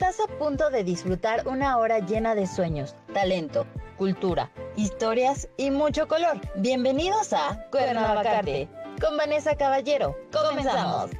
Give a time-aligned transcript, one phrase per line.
[0.00, 3.66] Estás a punto de disfrutar una hora llena de sueños, talento,
[3.98, 6.40] cultura, historias y mucho color.
[6.56, 8.66] Bienvenidos a Cuernavacarte
[8.98, 10.16] con Vanessa Caballero.
[10.32, 11.10] Comenzamos.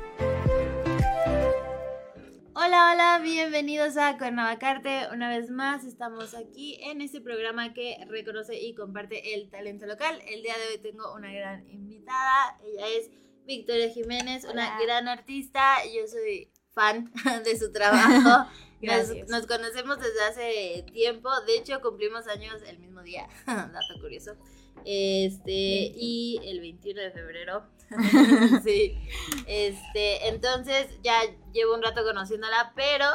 [2.55, 5.09] Hola, hola, bienvenidos a Cuernavacarte.
[5.13, 10.23] Una vez más estamos aquí en este programa que reconoce y comparte el talento local.
[10.27, 12.59] El día de hoy tengo una gran invitada.
[12.65, 13.11] Ella es
[13.45, 15.77] Victoria Jiménez, una gran artista.
[15.85, 17.13] Yo soy fan
[17.45, 18.49] de su trabajo.
[18.81, 21.29] nos, nos, conocemos desde hace tiempo.
[21.47, 23.29] De hecho, cumplimos años el mismo día.
[23.47, 24.37] Dato curioso.
[24.85, 27.65] Este, y el 21 de febrero.
[28.65, 28.99] sí.
[29.47, 31.21] Este, entonces ya
[31.53, 33.07] llevo un rato conociéndola, pero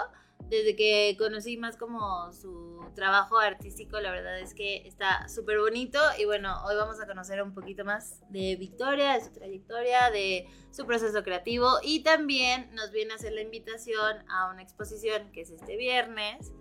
[0.50, 6.00] desde que conocí más como su trabajo artístico, la verdad es que está súper bonito.
[6.20, 10.48] Y bueno, hoy vamos a conocer un poquito más de Victoria, de su trayectoria, de
[10.72, 11.80] su proceso creativo.
[11.84, 16.52] Y también nos viene a hacer la invitación a una exposición que es este viernes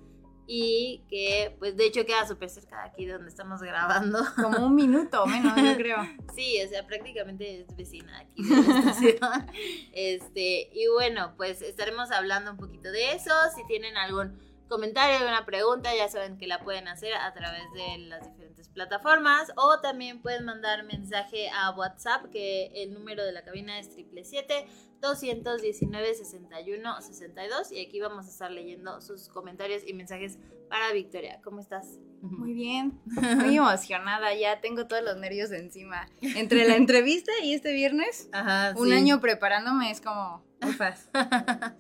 [0.47, 4.19] y que pues de hecho queda súper cerca de aquí donde estamos grabando.
[4.37, 5.97] Como un minuto menos, yo creo.
[6.35, 9.47] sí, o sea, prácticamente es vecina aquí de la estación.
[9.93, 13.33] este, y bueno, pues estaremos hablando un poquito de eso.
[13.55, 17.99] Si tienen algún comentario, alguna pregunta, ya saben que la pueden hacer a través de
[17.99, 23.45] las diferentes plataformas o también pueden mandar mensaje a WhatsApp que el número de la
[23.45, 24.67] cabina es 777
[25.05, 30.39] 219 61 62 y aquí vamos a estar leyendo sus comentarios y mensajes
[30.71, 31.41] para Victoria.
[31.45, 31.99] ¿Cómo estás?
[32.23, 36.09] Muy bien, muy emocionada, ya tengo todos los nervios encima.
[36.23, 38.31] Entre la entrevista y este viernes,
[38.77, 41.11] un año preparándome es como ufas.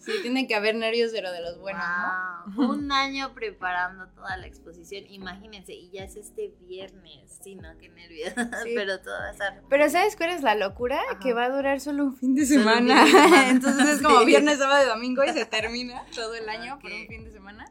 [0.00, 1.82] Sí, tiene que haber nervios, pero de los buenos,
[2.56, 2.68] ¿no?
[2.68, 7.88] Un año preparando toda la exposición, imagínense, y ya es este viernes, sí, no, qué
[7.88, 8.34] nervios,
[8.74, 9.62] pero todo va a estar...
[9.70, 11.00] Pero ¿sabes cuál es la locura?
[11.22, 13.06] Que va a durar solo un fin de semana.
[13.48, 17.06] Entonces es como viernes, sábado y domingo y se termina todo el año por un
[17.06, 17.66] fin de semana.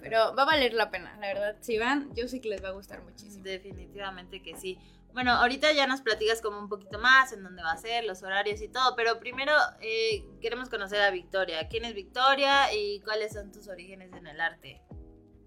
[0.00, 1.56] Pero va a valer la pena, la verdad.
[1.60, 3.42] Si van, yo sé que les va a gustar muchísimo.
[3.42, 4.78] Definitivamente que sí.
[5.12, 8.22] Bueno, ahorita ya nos platicas como un poquito más en dónde va a ser, los
[8.22, 11.68] horarios y todo, pero primero eh, queremos conocer a Victoria.
[11.68, 14.82] ¿Quién es Victoria y cuáles son tus orígenes en el arte?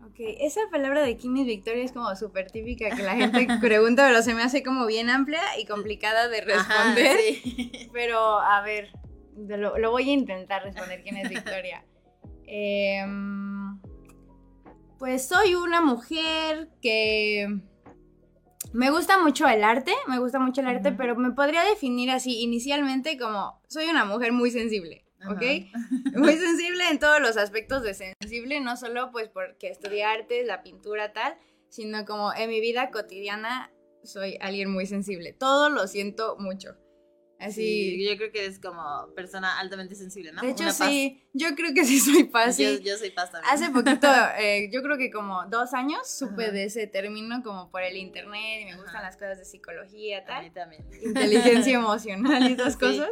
[0.03, 4.07] Ok, esa palabra de quién es Victoria es como súper típica que la gente pregunta,
[4.07, 7.17] pero se me hace como bien amplia y complicada de responder.
[7.93, 8.89] Pero a ver,
[9.47, 11.85] lo, lo, voy a intentar responder quién es Victoria.
[12.47, 13.05] eh,
[14.99, 17.47] pues soy una mujer que
[18.73, 22.41] me gusta mucho el arte, me gusta mucho el arte, pero me podría definir así
[22.41, 25.41] inicialmente como soy una mujer muy sensible, ¿ok?
[26.15, 30.61] muy sensible en todos los aspectos de sensible, no solo pues porque estudié arte, la
[30.61, 31.37] pintura tal,
[31.69, 33.71] sino como en mi vida cotidiana
[34.03, 35.33] soy alguien muy sensible.
[35.33, 36.75] Todo lo siento mucho.
[37.39, 38.05] Así.
[38.05, 40.41] yo creo que eres como persona altamente sensible, ¿no?
[40.41, 41.23] De hecho, sí.
[41.33, 42.57] Yo creo que sí soy paz.
[42.57, 43.53] Yo, yo, soy paz también.
[43.53, 44.07] Hace poquito,
[44.37, 48.61] eh, yo creo que como dos años, supe de ese término como por el internet
[48.61, 50.39] y me gustan las cosas de psicología, tal.
[50.39, 50.85] A mí también.
[51.01, 53.09] Inteligencia emocional y esas cosas.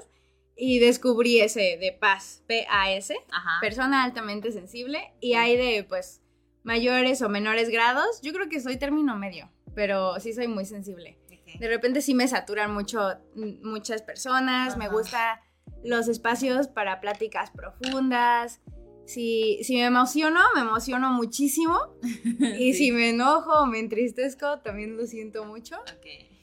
[0.58, 3.16] Y descubrí ese de paz, P-A-S,
[3.62, 5.14] persona altamente sensible.
[5.22, 6.22] Y hay de, pues,
[6.64, 8.22] mayores o menores grados.
[8.24, 11.18] Yo creo que soy término medio, pero sí soy muy sensible.
[11.60, 13.00] De repente sí me saturan mucho
[13.36, 15.40] muchas personas, me gustan
[15.84, 18.62] los espacios para pláticas profundas.
[19.06, 21.80] Si, si me emociono, me emociono muchísimo.
[22.60, 25.78] Y si me enojo o me entristezco, también lo siento mucho.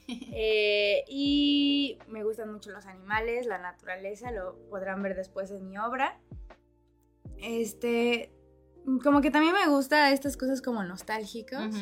[0.07, 5.79] Eh, y me gustan mucho los animales, la naturaleza, lo podrán ver después en mi
[5.79, 6.19] obra.
[7.39, 8.31] Este,
[9.03, 11.73] como que también me gusta estas cosas como nostálgicas.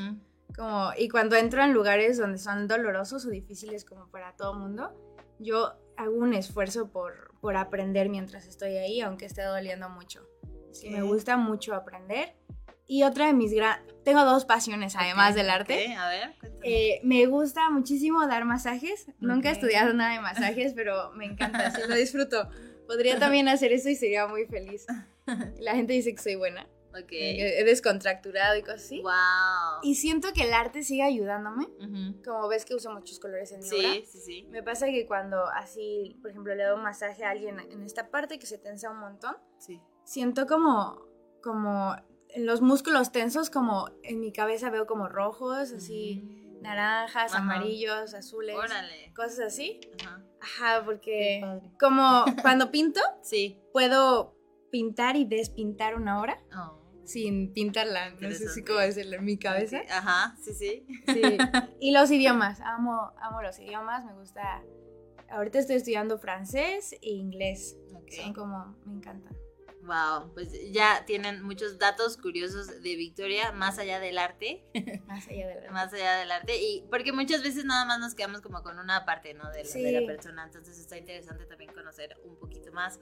[0.56, 4.94] Como, y cuando entro en lugares donde son dolorosos o difíciles como para todo mundo,
[5.40, 10.28] yo hago un esfuerzo por, por aprender mientras estoy ahí, aunque esté doliendo mucho.
[10.72, 12.36] Sí, me gusta mucho aprender.
[12.86, 13.80] Y otra de mis gran...
[14.04, 15.96] Tengo dos pasiones además del arte.
[15.96, 19.08] A ver, eh, me gusta muchísimo dar masajes.
[19.20, 22.50] Nunca he estudiado nada de masajes, pero me encanta, sí, lo disfruto.
[22.86, 24.86] Podría también hacer eso y sería muy feliz.
[25.60, 26.68] La gente dice que soy buena.
[27.02, 27.42] Okay.
[27.42, 29.02] He descontracturado y cosas así.
[29.02, 29.82] Wow.
[29.82, 31.68] Y siento que el arte sigue ayudándome.
[32.24, 33.94] Como ves que uso muchos colores en mi sí, obra.
[34.06, 37.60] Sí, sí, Me pasa que cuando así, por ejemplo, le doy un masaje a alguien
[37.60, 39.82] en esta parte que se tensa un montón, sí.
[40.04, 41.08] siento como,
[41.42, 41.96] como
[42.30, 46.62] en los músculos tensos, como en mi cabeza veo como rojos, así, mm.
[46.62, 48.56] naranjas, amarillos, azules.
[48.56, 49.14] Órale.
[49.16, 49.82] Cosas así.
[50.00, 50.24] Ajá.
[50.42, 51.42] Ajá, porque
[51.80, 53.62] como cuando pinto, sí.
[53.72, 54.36] puedo
[54.72, 56.44] pintar y despintar una obra.
[56.56, 59.82] Oh sin pintarla, no sé si cómo decirlo en mi cabeza.
[59.90, 60.86] Ajá, sí, sí.
[61.08, 61.38] Sí.
[61.80, 64.64] Y los idiomas, amo, amo los idiomas, me gusta.
[65.30, 67.78] Ahorita estoy estudiando francés e inglés.
[68.10, 69.36] Son como, me encantan.
[69.86, 74.64] Wow, pues ya tienen muchos datos curiosos de Victoria, más allá del arte.
[75.08, 75.72] Más allá del arte.
[75.72, 76.58] más allá del arte.
[76.62, 79.50] Y porque muchas veces nada más nos quedamos como con una parte, ¿no?
[79.52, 80.44] De, la- de la persona.
[80.46, 83.00] Entonces está interesante también conocer un poquito más.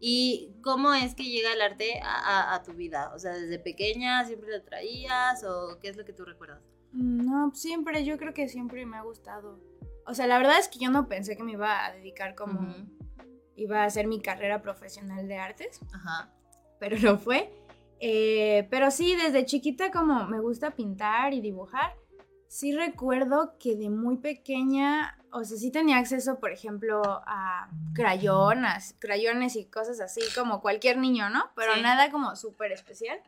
[0.00, 2.14] ¿Y cómo es que llega el arte a,
[2.50, 3.12] a- a tu vida?
[3.14, 6.60] O sea, desde pequeña siempre lo traías o qué es lo que tú recuerdas?
[6.92, 9.60] No, siempre, yo creo que siempre me ha gustado.
[10.06, 12.74] O sea, la verdad es que yo no pensé que me iba a dedicar como...
[13.56, 16.30] Iba a hacer mi carrera profesional de artes, Ajá.
[16.78, 17.52] pero no fue.
[18.00, 21.94] Eh, pero sí, desde chiquita como me gusta pintar y dibujar,
[22.48, 28.94] sí recuerdo que de muy pequeña, o sea, sí tenía acceso, por ejemplo, a crayonas,
[28.98, 31.50] crayones y cosas así, como cualquier niño, ¿no?
[31.56, 31.82] Pero Sí.
[31.82, 33.18] nada como súper especial.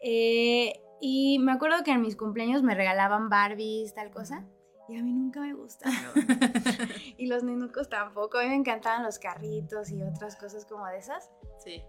[0.00, 4.44] Eh, y me acuerdo que en mis cumpleaños me regalaban Barbies, tal cosa.
[4.88, 5.94] Y a mí nunca me gustaron.
[7.18, 8.38] y los nenucos tampoco.
[8.38, 11.30] A mí me encantaban los carritos y otras cosas como de esas.
[11.62, 11.82] Sí.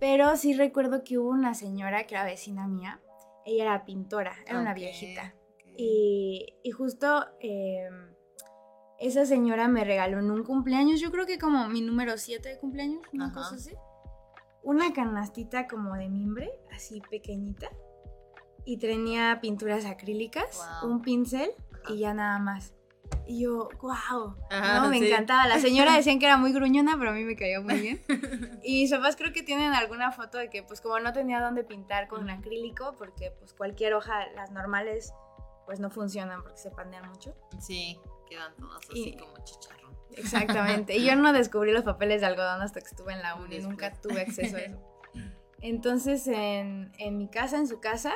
[0.00, 3.00] Pero sí recuerdo que hubo una señora que era vecina mía.
[3.44, 5.34] Ella era pintora, era una viejita.
[5.76, 7.88] Y, y justo eh,
[8.98, 12.58] esa señora me regaló en un cumpleaños, yo creo que como mi número 7 de
[12.58, 13.34] cumpleaños, una Ajá.
[13.34, 13.74] cosa así.
[14.62, 17.70] Una canastita como de mimbre, así pequeñita.
[18.66, 20.90] Y tenía pinturas acrílicas, Wow.
[20.92, 21.50] un pincel.
[21.88, 22.74] Y ya nada más.
[23.26, 25.06] Y yo, wow, Ajá, no, me sí.
[25.08, 25.46] encantaba.
[25.46, 28.02] La señora decían que era muy gruñona, pero a mí me cayó muy bien.
[28.62, 31.64] Y mis papás creo que tienen alguna foto de que pues como no tenía dónde
[31.64, 35.12] pintar con acrílico, porque pues cualquier hoja, las normales,
[35.66, 37.34] pues no funcionan porque se pandean mucho.
[37.60, 37.98] Sí,
[38.28, 39.90] quedan todas así Y- como chicharrón.
[40.16, 40.96] Exactamente.
[40.96, 43.68] Y yo no descubrí los papeles de algodón hasta que estuve en la uni, Después.
[43.68, 44.78] nunca tuve acceso a eso.
[45.60, 48.14] Entonces en, en mi casa, en su casa,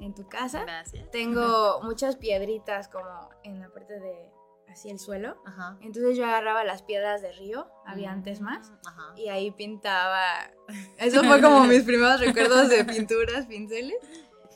[0.00, 1.10] en tu casa, Gracias.
[1.10, 4.30] tengo muchas piedritas como en la parte de
[4.68, 5.36] así el suelo.
[5.46, 5.78] Ajá.
[5.80, 8.70] Entonces yo agarraba las piedras de río, había antes más.
[8.70, 9.12] Mm, Ajá.
[9.16, 10.22] Y ahí pintaba.
[10.98, 13.96] Eso fue como mis primeros recuerdos de pinturas, pinceles.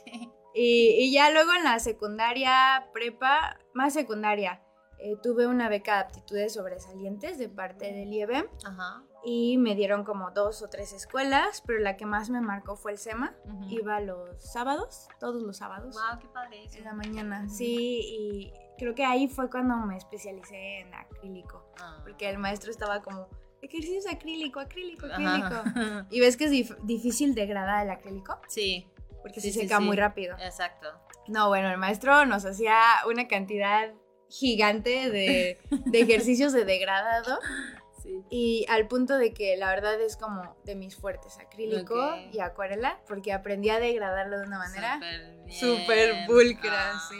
[0.55, 4.61] Y, y ya luego en la secundaria, prepa, más secundaria,
[4.99, 9.03] eh, tuve una beca de aptitudes sobresalientes de parte del IEBM Ajá.
[9.25, 12.91] Y me dieron como dos o tres escuelas, pero la que más me marcó fue
[12.91, 13.33] el SEMA.
[13.69, 16.77] Iba los sábados, todos los sábados, Wow, qué padre eso.
[16.79, 17.47] en la mañana.
[17.49, 21.99] Sí, y creo que ahí fue cuando me especialicé en acrílico, Ah.
[22.03, 23.27] porque el maestro estaba como,
[23.61, 25.15] ejercicios acrílico, acrílico, Ajá.
[25.15, 25.63] acrílico.
[26.11, 28.85] Y ves que es dif- difícil degradar el acrílico Sí,
[29.21, 29.83] porque Sí, se seca sí.
[29.85, 30.35] muy rápido.
[30.39, 30.87] exacto.
[31.29, 32.77] No, bueno, el maestro nos hacía
[33.07, 33.93] una cantidad
[34.27, 37.39] gigante de, de ejercicios de degradado
[38.03, 38.21] Sí.
[38.29, 42.99] y al punto de que la verdad es como de mis fuertes, acrílico y acuarela,
[43.07, 44.99] porque aprendí a degradarlo de una manera.
[45.49, 47.15] Súper pulcra, Ah, sí.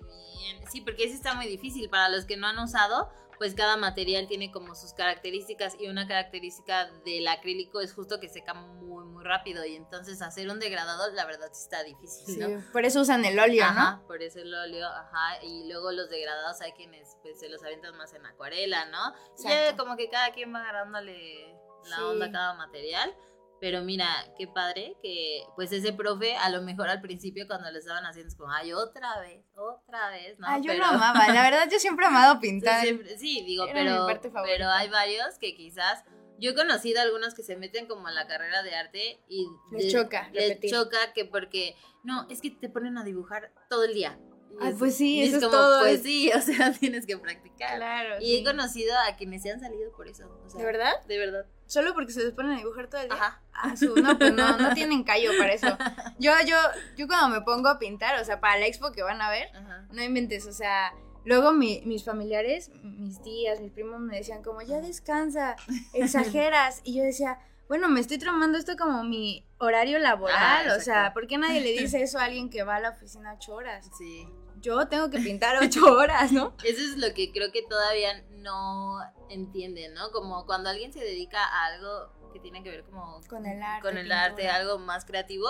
[0.00, 0.68] bien.
[0.68, 1.88] Sí, porque ese está muy difícil.
[1.88, 3.08] Para los que no han usado,
[3.38, 8.28] pues cada material tiene como sus características y una característica del acrílico es justo que
[8.28, 12.38] seca muy, muy rápido y entonces hacer un degradado, la verdad sí está difícil, Sí,
[12.40, 12.62] ¿no?
[12.72, 14.06] por eso usan el óleo, Ajá, ¿no?
[14.06, 17.96] por eso el óleo, ajá, y luego los degradados hay quienes pues se los avientan
[17.96, 19.14] más en acuarela, ¿no?
[19.44, 19.84] Ya Exacto.
[19.84, 21.54] como que cada quien va agarrándole
[21.84, 22.02] la Sí.
[22.02, 23.14] onda a cada material,
[23.60, 24.06] pero mira,
[24.38, 28.28] qué padre que pues ese profe a lo mejor al principio cuando lo estaban haciendo
[28.28, 30.46] es como, ay, otra vez, otra vez, ¿no?
[30.48, 32.82] Ah, yo pero, lo amaba, la verdad yo siempre he amado pintar.
[32.82, 34.06] siempre- sí, digo, Era pero,
[34.44, 36.04] pero hay varios que quizás...
[36.38, 39.84] Yo he conocido algunos que se meten como a la carrera de arte y Les
[39.84, 40.70] de- choca les repetir.
[40.70, 44.18] choca que porque no, es que te ponen a dibujar todo el día.
[44.60, 47.16] Ay, es- pues sí, eso es como, todo, Pues es- sí, o sea, tienes que
[47.16, 47.76] practicar.
[47.78, 48.16] Claro.
[48.20, 50.28] Y he conocido a quienes se han salido por eso.
[50.44, 50.92] o sea, ¿De verdad?
[51.06, 51.46] De verdad.
[51.66, 53.16] Solo porque se les ponen a dibujar todo el día.
[53.16, 53.40] Ajá.
[53.52, 55.76] Ah, su- no, pues no, no tienen callo para eso.
[56.18, 56.56] Yo, yo,
[56.96, 59.48] yo cuando me pongo a pintar, o sea, para la expo que van a ver,
[59.56, 59.86] Ajá.
[59.90, 60.92] no inventes, o sea,
[61.24, 65.56] luego mi- mis familiares, mis tías, mis primos me decían como, ya descansa,
[65.94, 66.80] exageras.
[66.84, 71.12] Y yo decía, bueno, me estoy tomando esto como mi horario laboral, Ajá, o sea.
[71.14, 73.90] ¿por qué nadie le dice eso a alguien que va a la oficina ocho horas?
[73.98, 74.28] Sí.
[74.66, 76.52] Yo tengo que pintar ocho horas, ¿no?
[76.64, 80.10] Eso es lo que creo que todavía no entienden, ¿no?
[80.10, 83.86] Como cuando alguien se dedica a algo que tiene que ver como Con el arte.
[83.88, 85.48] con el arte, algo más creativo,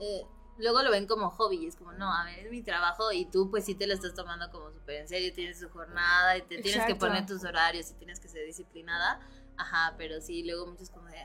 [0.00, 0.22] eh,
[0.56, 3.50] luego lo ven como hobby, es como, no, a ver, es mi trabajo y tú
[3.50, 6.62] pues sí te lo estás tomando como súper en serio, tienes tu jornada y te
[6.62, 7.06] tienes que Exacto.
[7.06, 9.20] poner tus horarios y tienes que ser disciplinada,
[9.58, 11.20] ajá, pero sí, luego muchos como de,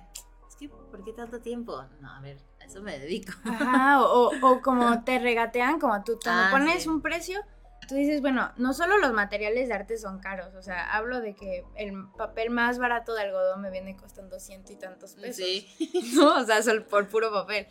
[0.49, 1.81] es que, ¿por qué tanto tiempo?
[2.01, 3.33] No, a ver, a eso me dedico.
[3.45, 6.89] Ajá, o, o- como te regatean, como tú cuando Ah, pones sí.
[6.89, 7.39] un precio,
[7.87, 11.35] tú dices, bueno, no solo los materiales de arte son caros, o sea, hablo de
[11.35, 15.35] que el papel más barato de algodón me viene costando ciento y tantos pesos.
[15.45, 15.67] Sí,
[16.15, 16.35] ¿no?
[16.37, 17.67] O sea, por puro papel.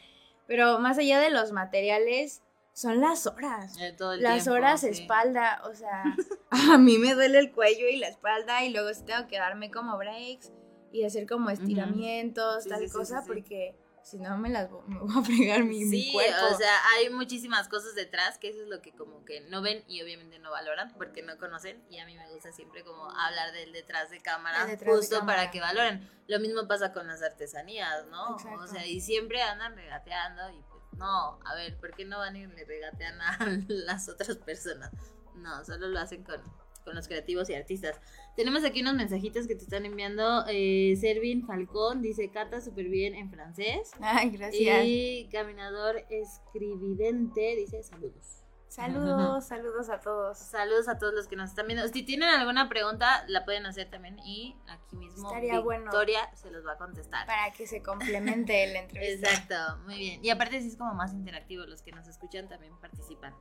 [0.46, 2.42] Pero más allá de los materiales,
[2.74, 3.76] son las horas.
[3.80, 4.88] eh, todo el Las tiempo, horas sí.
[4.88, 6.14] espalda, o sea,
[6.50, 9.70] a mí me duele el cuello y la espalda y luego sí tengo que darme
[9.70, 10.52] como breaks
[10.92, 13.74] y hacer como estiramientos, tal cosa, porque
[14.04, 16.46] si no me las me voy a fregar mi, mi cuerpo.
[16.52, 19.82] o sea, hay muchísimas cosas detrás que eso es lo que como que no ven
[19.88, 23.52] y obviamente no valoran porque no conocen y a mí me gusta siempre como hablar
[23.52, 26.10] del detrás de cámara justo para que valoren.
[26.26, 28.36] Lo mismo pasa con las artesanías, ¿no?
[28.36, 32.36] O sea, y siempre andan regateando y pues no, a ver, ¿por qué no van
[32.36, 34.92] y le regatean a las otras personas?
[35.34, 36.40] No, solo lo hacen con
[36.84, 37.98] con los creativos y artistas.
[38.36, 40.44] Tenemos aquí unos mensajitos que te están enviando.
[40.48, 43.92] Eh, Servin Falcón dice, Cata súper bien en francés.
[44.00, 44.84] Ay, gracias.
[44.84, 48.43] Y Caminador Escrividente dice, saludos.
[48.74, 50.36] Saludos, saludos a todos.
[50.36, 51.86] Saludos a todos los que nos están viendo.
[51.86, 56.66] Si tienen alguna pregunta, la pueden hacer también y aquí mismo Estaría Victoria se los
[56.66, 57.24] va a contestar.
[57.24, 59.30] Para que se complemente el entrevista.
[59.30, 60.24] Exacto, muy bien.
[60.24, 63.32] Y aparte sí es como más interactivo, los que nos escuchan también participan.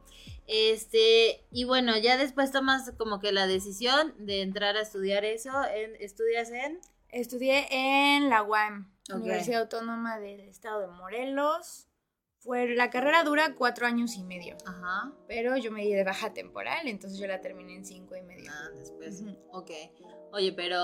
[0.46, 5.52] Este, y bueno, ya después tomas como que la decisión de entrar a estudiar eso.
[5.66, 6.80] En, ¿Estudias en?
[7.10, 11.88] Estudié en la UAM, Universidad Autónoma del Estado de Morelos.
[12.44, 14.58] Fue, la carrera dura cuatro años y medio.
[14.66, 15.14] Ajá.
[15.28, 18.52] Pero yo me di de baja temporal, entonces yo la terminé en cinco y medio.
[18.54, 19.24] Ah, después.
[19.52, 19.72] Ok.
[20.34, 20.80] Oye, pero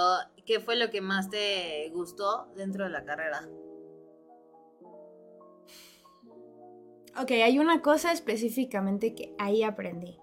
[0.46, 3.42] ¿qué fue lo que más te gustó dentro de la carrera?
[7.18, 10.18] Ok, hay una cosa específicamente que ahí aprendí,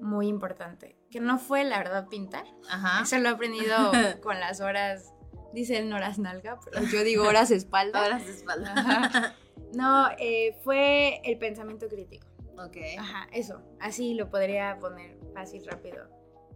[0.00, 2.44] muy importante, que no fue la verdad pintar.
[2.68, 3.02] Ajá.
[3.02, 3.76] Eso lo he aprendido
[4.22, 5.14] con las horas,
[5.52, 8.04] dicen horas nalga, pero yo digo horas espalda.
[8.04, 8.72] horas espalda.
[8.74, 9.36] Ajá.
[9.74, 12.26] No, eh, fue el pensamiento crítico.
[12.58, 12.76] Ok.
[12.98, 13.60] Ajá, eso.
[13.80, 16.08] Así lo podría poner fácil, rápido.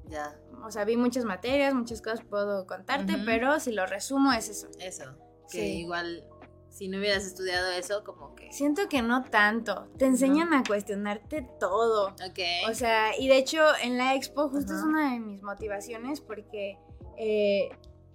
[0.09, 0.39] Ya.
[0.65, 4.69] O sea, vi muchas materias, muchas cosas puedo contarte, pero si lo resumo es eso.
[4.79, 5.05] Eso.
[5.51, 6.25] Que igual,
[6.69, 8.53] si no hubieras estudiado eso, como que.
[8.53, 9.89] Siento que no tanto.
[9.97, 12.09] Te enseñan a cuestionarte todo.
[12.09, 12.39] Ok.
[12.71, 16.79] O sea, y de hecho, en la expo, justo es una de mis motivaciones porque.
[17.19, 17.71] Eh,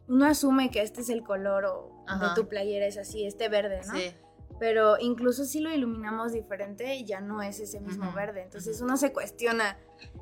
[0.08, 3.81] uno asume que este es el color o de tu playera es así, este verde,
[3.88, 3.93] ¿no?
[3.96, 4.13] Sí
[4.62, 8.44] pero incluso si lo iluminamos diferente ya no es ese mismo verde.
[8.44, 9.75] Entonces uno se cuestiona,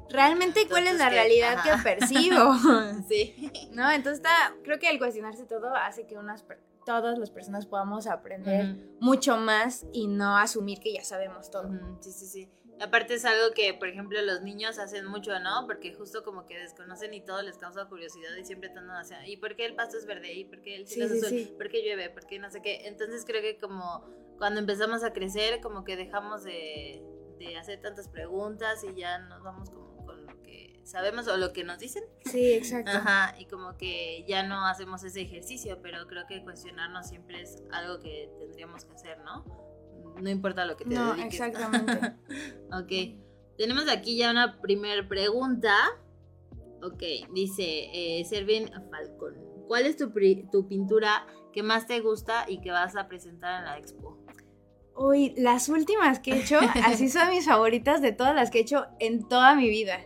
[0.10, 2.55] ¿realmente cuál es la realidad que percibo?
[3.10, 3.51] sí.
[3.74, 3.91] ¿No?
[3.91, 6.46] Entonces está, creo que el cuestionarse todo hace que unas
[6.86, 11.69] todas las personas podamos aprender mucho más y no asumir que ya sabemos todo.
[12.00, 12.50] Sí, sí, sí.
[12.81, 15.65] Aparte es algo que, por ejemplo, los niños hacen mucho, ¿no?
[15.67, 19.38] Porque justo como que desconocen y todo les causa curiosidad y siempre están hacia, ¿y
[19.38, 20.33] por qué el pasto es verde?
[20.33, 21.55] ¿Y por qué el cielo es azul?
[21.57, 22.09] ¿Por qué llueve?
[22.09, 22.88] ¿Por qué no sé qué?
[22.88, 24.05] Entonces creo que como
[24.38, 27.03] cuando empezamos a crecer, como que dejamos de,
[27.59, 31.63] hacer tantas preguntas y ya nos vamos como con lo que sabemos o lo que
[31.63, 32.03] nos dicen.
[32.25, 32.91] Sí, exacto.
[32.91, 37.62] Ajá, y como que ya no hacemos ese ejercicio, pero creo que cuestionarnos siempre es
[37.71, 39.68] algo que tendríamos que hacer, ¿no?
[40.21, 41.93] No importa lo que te no, exactamente.
[42.71, 43.19] ok.
[43.57, 45.75] Tenemos aquí ya una primera pregunta.
[46.81, 49.35] Ok, dice eh, Servin Falcón.
[49.67, 50.11] ¿Cuál es tu,
[50.51, 54.17] tu pintura que más te gusta y que vas a presentar en la expo?
[54.95, 58.61] Uy, las últimas que he hecho, así son mis favoritas de todas las que he
[58.61, 59.99] hecho en toda mi vida.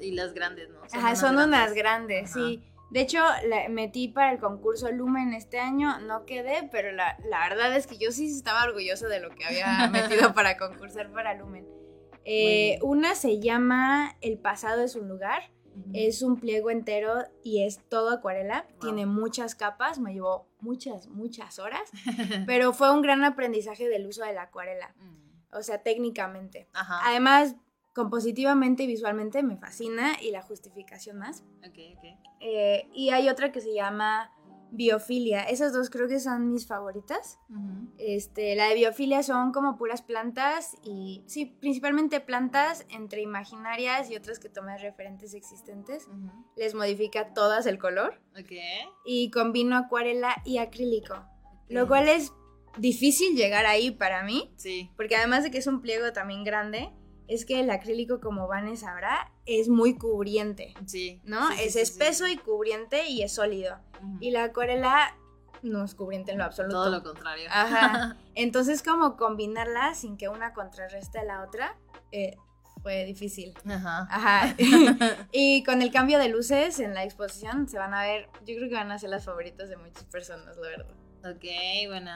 [0.00, 0.88] y las grandes, ¿no?
[0.88, 2.62] Son Ajá, son unas grandes, sí.
[2.90, 7.16] De hecho, la metí para el concurso Lumen este año, no quedé, pero la,
[7.48, 11.34] verdad es que yo sí estaba orgullosa de lo que había metido para concursar para
[11.34, 11.66] Lumen.
[12.24, 15.42] Eh, una se llama El pasado es un lugar
[15.92, 18.66] es un pliego entero y es todo acuarela.
[18.80, 21.90] Tiene muchas capas, me llevó muchas, muchas horas,
[22.46, 24.94] pero fue un gran aprendizaje del uso de la acuarela.
[24.96, 25.56] Mm.
[25.56, 26.68] O sea, técnicamente.
[26.72, 27.56] Además,
[27.98, 31.42] compositivamente y visualmente me fascina y la justificación más.
[32.40, 34.30] Eh, y hay otra que se llama
[34.70, 35.42] biofilia.
[35.42, 37.40] Esas dos creo que son mis favoritas.
[37.98, 44.16] este, la de biofilia son como puras plantas y sí, principalmente plantas entre imaginarias y
[44.16, 46.08] otras que tomas referentes existentes.
[46.56, 48.20] Les modifica todas el color.
[49.04, 51.26] Y combino acuarela y acrílico.
[51.68, 52.32] Lo cual es
[52.76, 54.52] difícil llegar ahí para mí.
[54.56, 54.92] Sí.
[54.96, 56.92] Porque además de que es un pliego también grande,
[57.28, 60.74] es que el acrílico, como Vanes sabrá, es muy cubriente.
[60.86, 61.20] Sí.
[61.24, 61.50] ¿No?
[61.50, 63.78] es espeso y cubriente y es sólido.
[64.20, 65.14] Y la acuarela
[65.62, 66.76] no es cubriente en lo absoluto.
[66.76, 67.48] Todo lo contrario.
[67.50, 68.16] Ajá.
[68.34, 71.76] Entonces, como combinarla sin que una contrarreste a la otra,
[72.12, 72.36] eh,
[72.82, 73.54] fue difícil.
[73.68, 74.08] Ajá.
[74.10, 74.54] Ajá.
[75.32, 78.68] y con el cambio de luces en la exposición se van a ver, yo creo
[78.68, 80.94] que van a ser las favoritas de muchas personas, la verdad.
[81.24, 81.44] Ok,
[81.88, 82.10] bueno,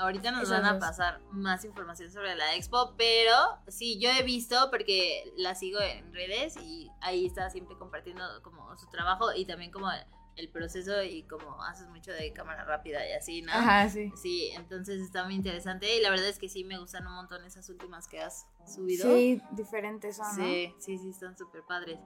[0.00, 3.34] Ahorita nos van a pasar más información sobre la expo, pero
[3.68, 8.76] sí, yo he visto porque la sigo en redes y ahí está siempre compartiendo como
[8.78, 9.88] su trabajo y también como
[10.36, 13.52] el proceso y como haces mucho de cámara rápida y así, ¿no?
[13.52, 14.10] Ajá, sí.
[14.16, 17.44] Sí, entonces está muy interesante y la verdad es que sí me gustan un montón
[17.44, 19.04] esas últimas que has subido.
[19.06, 21.98] Sí, diferentes son, Sí, sí, sí, están súper padres.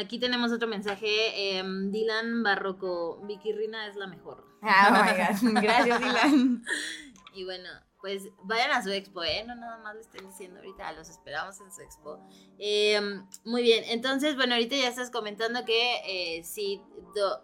[0.00, 4.44] Aquí tenemos otro mensaje, em, Dylan Barroco, Vicky Rina es la mejor.
[4.60, 5.62] Ah, oh my God.
[5.62, 6.64] Gracias, Dylan.
[7.34, 7.68] Y bueno,
[8.00, 9.44] pues vayan a su expo, ¿eh?
[9.46, 12.20] No nada más le estoy diciendo ahorita, los esperamos en su expo.
[12.58, 16.82] Em, muy bien, entonces, bueno, ahorita ya estás comentando que eh, sí,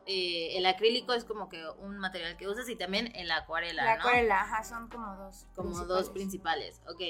[0.07, 3.93] eh, el acrílico es como que un material que usas y también el acuarela, La
[3.95, 5.47] acuarela, ajá, son como dos.
[5.55, 7.03] Como dos principales, ok.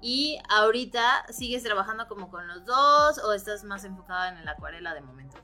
[0.00, 4.94] Y ahorita sigues trabajando como con los dos o estás más enfocada en el acuarela
[4.94, 5.38] de momento?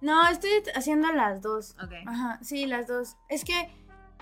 [0.00, 1.76] No, estoy haciendo las dos.
[1.82, 1.92] Ok.
[2.06, 3.16] Ajá, sí, las dos.
[3.28, 3.72] Es que,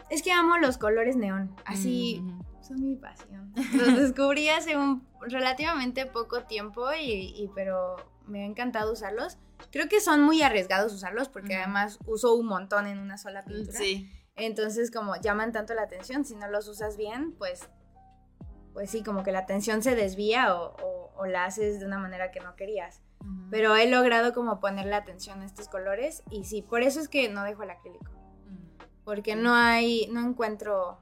[0.08, 2.20] es que amo los colores neón, así...
[2.22, 3.52] Mm, son mi pasión.
[3.74, 9.38] Los descubrí hace un relativamente poco tiempo y, pero me ha encantado usarlos.
[9.72, 13.76] Creo que son muy arriesgados usarlos porque además uso un montón en una sola pintura.
[13.76, 14.08] Sí.
[14.36, 17.68] Entonces como llaman tanto la atención, si no los usas bien, pues
[18.72, 22.40] pues sí, como que la atención se desvía o, la haces de una manera que
[22.40, 23.02] no querías.
[23.50, 27.28] Pero he logrado como ponerle atención a estos colores y sí, por eso es que
[27.28, 28.10] no dejo el acrílico.
[29.04, 30.98] Porque no hay, no encuentro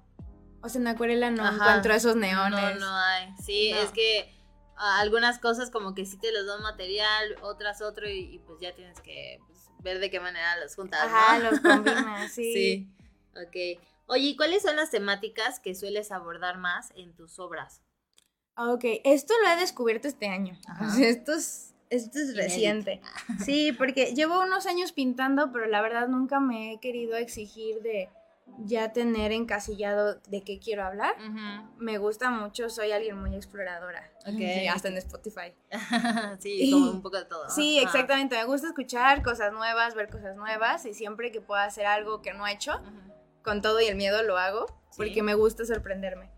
[0.60, 2.78] o sea, en acuarela no encuentro esos neones.
[2.78, 3.32] No, no hay.
[3.42, 4.34] Sí, es que
[4.76, 9.00] algunas cosas como que sí te los dan material, otras otro y, pues ya tienes
[9.00, 12.52] que pues, ver de qué manera los juntas, Ajá, los combinas, sí.
[12.52, 12.88] sí.
[13.32, 13.82] Ok.
[14.06, 17.82] Oye, ¿y cuáles son las temáticas que sueles abordar más en tus obras?
[18.56, 20.58] Ok, esto lo he descubierto este año.
[21.00, 23.00] esto es, esto es reciente.
[23.44, 28.08] Sí, porque llevo unos años pintando, pero la verdad nunca me he querido exigir de
[28.58, 31.14] ya tener encasillado de qué quiero hablar.
[31.78, 34.10] Me gusta mucho, soy alguien muy exploradora.
[34.72, 35.52] hasta en Spotify.
[36.38, 37.48] sí, como un poco de todo.
[37.48, 38.36] Sí, exactamente.
[38.36, 42.32] Me gusta escuchar cosas nuevas, ver cosas nuevas y siempre que pueda hacer algo que
[42.32, 42.80] no he hecho,
[43.42, 44.66] con todo y el miedo lo hago
[44.96, 46.30] porque me gusta sorprenderme.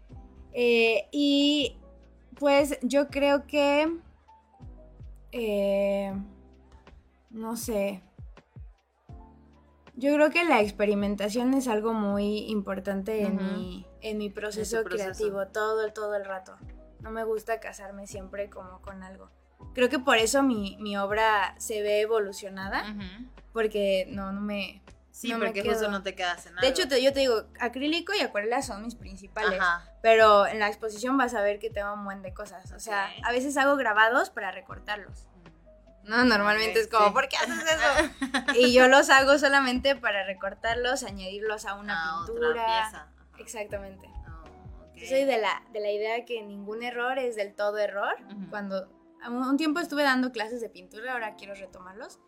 [0.53, 1.79] Eh, y
[2.39, 3.89] pues yo creo que...
[5.33, 6.13] Eh,
[7.31, 8.03] no sé
[10.01, 15.47] yo creo que la experimentación es algo muy importante en, mi, en mi proceso, creativo,
[15.49, 16.57] todo, el, todo el rato.
[17.01, 19.29] No me gusta casarme siempre como con algo.
[19.75, 22.83] Creo que por eso mi, obra se ve evolucionada,
[23.53, 24.83] porque no, no me...
[25.11, 26.67] Sí, porque justo no te quedas en nada.
[26.67, 29.61] De hecho, yo te digo, acrílico y acuarela son mis principales,
[30.03, 32.73] pero en la exposición vas a ver que tengo un buen de cosas.
[32.73, 35.27] O sea, a veces hago grabados para recortarlos.
[36.05, 38.55] No, normalmente es como, ¿por qué haces eso?
[38.59, 42.51] y yo los hago solamente para recortarlos, añadirlos a una pintura.
[42.51, 43.07] Otra pieza.
[43.39, 44.09] Exactamente.
[44.27, 48.17] Oh, soy de la, de la idea que ningún error es del todo error.
[48.49, 48.89] Cuando
[49.29, 52.19] un tiempo estuve dando clases de pintura, ahora quiero retomarlos.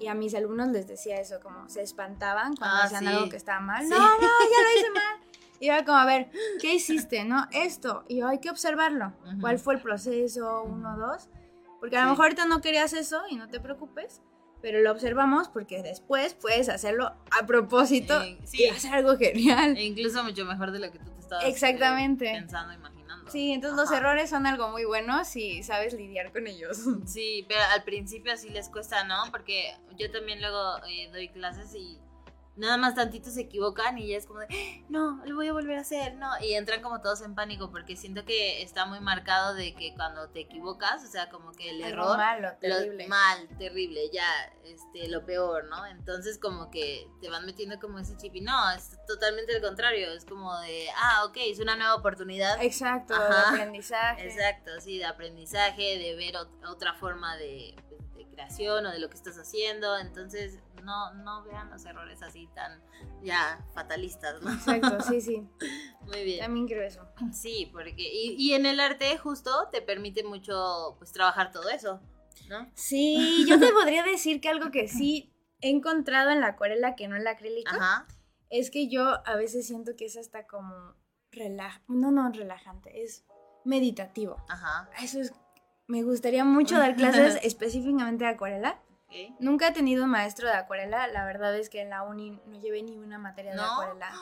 [0.00, 3.36] Y a mis alumnos les decía eso, como se espantaban cuando ah, hacían algo que
[3.36, 3.86] estaba mal.
[3.88, 5.30] No, no, ya lo hice mal.
[5.60, 7.24] Y iba como, a ver, ¿qué hiciste?
[7.24, 7.46] ¿No?
[7.52, 8.04] Esto.
[8.08, 9.12] Y yo, hay que observarlo.
[9.40, 10.62] ¿Cuál fue el proceso?
[10.62, 11.28] Uno, dos.
[11.80, 14.22] Porque a lo mejor ahorita no querías eso y no te preocupes,
[14.62, 19.76] pero lo observamos porque después puedes hacerlo a propósito y hacer algo genial.
[19.76, 22.24] E incluso mucho mejor de lo que tú te estabas Exactamente.
[22.24, 22.99] pensando, imaginando.
[23.30, 26.78] Sí, entonces los errores son algo muy bueno si sabes lidiar con ellos.
[27.06, 29.16] Sí, pero al principio sí les cuesta, ¿no?
[29.30, 31.98] Porque yo también luego eh, doy clases y
[32.56, 35.78] nada más tantito se equivocan y ya es como de, no, lo voy a volver
[35.78, 39.54] a hacer, no, y entran como todos en pánico porque siento que está muy marcado
[39.54, 42.16] de que cuando te equivocas, o sea, como que el error...
[42.16, 43.06] Malo, terrible.
[43.08, 44.26] mal, terrible, ya,
[44.64, 45.86] este, lo peor, ¿no?
[45.86, 50.12] Entonces como que te van metiendo como ese chip y no, es totalmente lo contrario,
[50.12, 52.62] es como de, ah, ok, es una nueva oportunidad.
[52.62, 54.26] Exacto, de aprendizaje.
[54.26, 56.34] Exacto, sí, de aprendizaje, de ver
[56.66, 57.74] otra forma de,
[58.16, 62.48] de creación o de lo que estás haciendo, entonces no, no vean los errores así
[62.54, 62.82] tan
[63.22, 64.52] ya fatalistas, ¿no?
[64.52, 65.48] Exacto, sí, sí.
[66.02, 66.40] Muy bien.
[66.40, 67.06] También creo eso.
[67.32, 72.00] Sí, porque, y, y en el arte justo te permite mucho, pues, trabajar todo eso,
[72.48, 72.70] ¿no?
[72.74, 77.08] Sí, yo te podría decir que algo que sí he encontrado en la acuarela que
[77.08, 78.06] no en la acrílica,
[78.48, 80.94] es que yo a veces siento que es hasta como
[81.30, 83.24] relaj, no, no, relajante, es
[83.64, 84.36] meditativo.
[84.48, 84.90] Ajá.
[85.02, 85.32] Eso es,
[85.86, 88.80] me gustaría mucho dar clases específicamente de acuarela
[89.38, 91.06] Nunca he tenido un maestro de acuarela.
[91.08, 94.12] La verdad es que en la uni no llevé ni una materia de acuarela.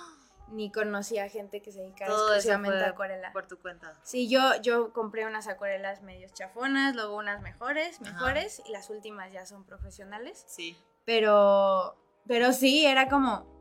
[0.50, 3.32] Ni conocí a gente que se dedicara exclusivamente a acuarela.
[3.32, 3.98] Por tu cuenta.
[4.02, 9.30] Sí, yo, yo compré unas acuarelas medios chafonas, luego unas mejores, mejores, y las últimas
[9.30, 10.44] ya son profesionales.
[10.48, 10.78] Sí.
[11.04, 13.58] Pero, pero sí, era como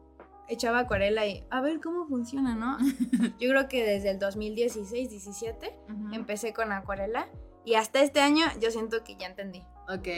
[0.47, 2.77] echaba acuarela y a ver cómo funciona, ¿no?
[3.39, 5.77] yo creo que desde el 2016, 17
[6.13, 7.27] empecé con acuarela
[7.65, 9.63] y hasta este año yo siento que ya entendí.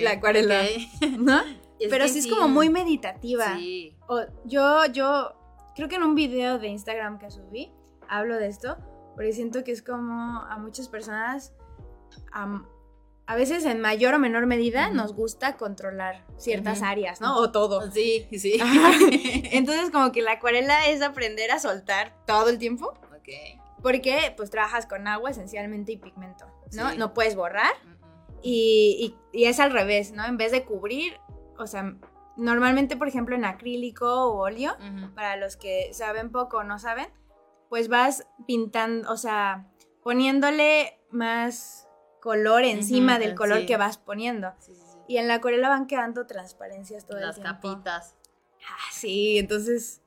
[0.02, 0.64] La acuarela,
[1.20, 1.42] ¿no?
[1.90, 3.56] Pero sí, es como muy meditativa.
[3.56, 3.96] Sí.
[4.08, 5.34] O, yo, yo,
[5.76, 7.72] creo que en un video de Instagram que subí,
[8.08, 8.78] hablo de esto,
[9.16, 11.54] porque siento que es como a muchas personas,
[12.34, 12.64] a,
[13.30, 17.38] a veces en mayor o menor medida nos gusta controlar ciertas áreas, ¿no?
[17.38, 17.92] O todo.
[17.94, 18.60] Sí, sí.
[19.52, 22.88] Entonces como que la acuarela es aprender a soltar todo el tiempo.
[22.88, 23.30] Ok.
[23.84, 26.96] Porque pues trabajas con agua esencialmente y pigmento, ¿no?
[26.96, 27.74] No puedes borrar.
[28.42, 30.26] Y, y, es al revés, ¿no?
[30.26, 31.14] En vez de cubrir,
[31.58, 31.96] o sea,
[32.38, 34.76] normalmente, por ejemplo, en acrílico o óleo,
[35.16, 37.08] para los que saben poco o no saben,
[37.70, 39.68] pues vas pintando, o sea,
[40.04, 41.88] poniéndole más
[42.22, 44.54] color encima del color que vas poniendo.
[45.08, 47.68] y en la acuarela van quedando transparencias todo Las el tiempo.
[47.68, 48.16] Las capitas.
[48.68, 50.02] Ah, sí, entonces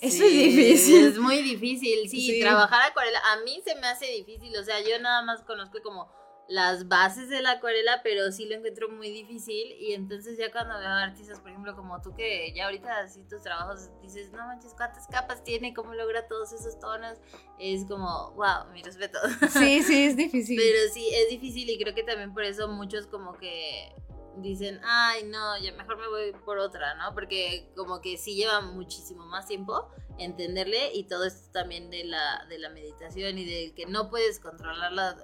[0.00, 1.06] eso es difícil.
[1.06, 3.20] Es muy difícil, sí, trabajar acuarela.
[3.32, 6.10] A mí se me hace difícil, o sea, yo nada más conozco como
[6.50, 9.72] las bases de la acuarela, pero sí lo encuentro muy difícil.
[9.78, 13.42] Y entonces ya cuando veo artistas, por ejemplo, como tú, que ya ahorita así tus
[13.42, 15.72] trabajos dices, no manches, ¿cuántas capas tiene?
[15.72, 17.18] ¿Cómo logra todos esos tonos?
[17.60, 19.18] Es como, wow, mi respeto.
[19.52, 20.58] Sí, sí, es difícil.
[20.60, 23.94] pero sí, es difícil y creo que también por eso muchos como que
[24.42, 27.14] dicen, ay, no, ya mejor me voy por otra, ¿no?
[27.14, 32.44] Porque como que sí lleva muchísimo más tiempo entenderle y todo esto también de la,
[32.48, 35.16] de la meditación y de que no puedes controlarla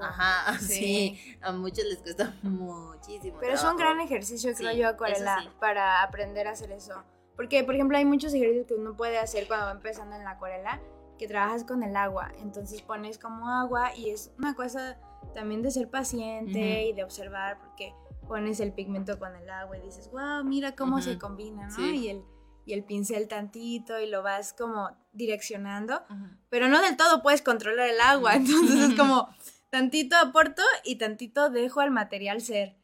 [0.00, 1.36] Ajá, sí.
[1.40, 3.38] A muchos les cuesta muchísimo.
[3.40, 7.02] Pero es un gran ejercicio, creo yo, acuarela, para aprender a hacer eso.
[7.36, 10.32] Porque, por ejemplo, hay muchos ejercicios que uno puede hacer cuando va empezando en la
[10.32, 10.80] acuarela,
[11.18, 12.32] que trabajas con el agua.
[12.38, 14.98] Entonces pones como agua y es una cosa
[15.34, 17.94] también de ser paciente y de observar, porque
[18.26, 21.90] pones el pigmento con el agua y dices, wow, mira cómo se combina, ¿no?
[21.90, 22.24] Y el
[22.64, 26.02] y el pincel tantito y lo vas como direccionando,
[26.48, 29.28] pero no del todo puedes controlar el agua, entonces es como
[29.70, 32.76] tantito aporto y tantito dejo al material ser.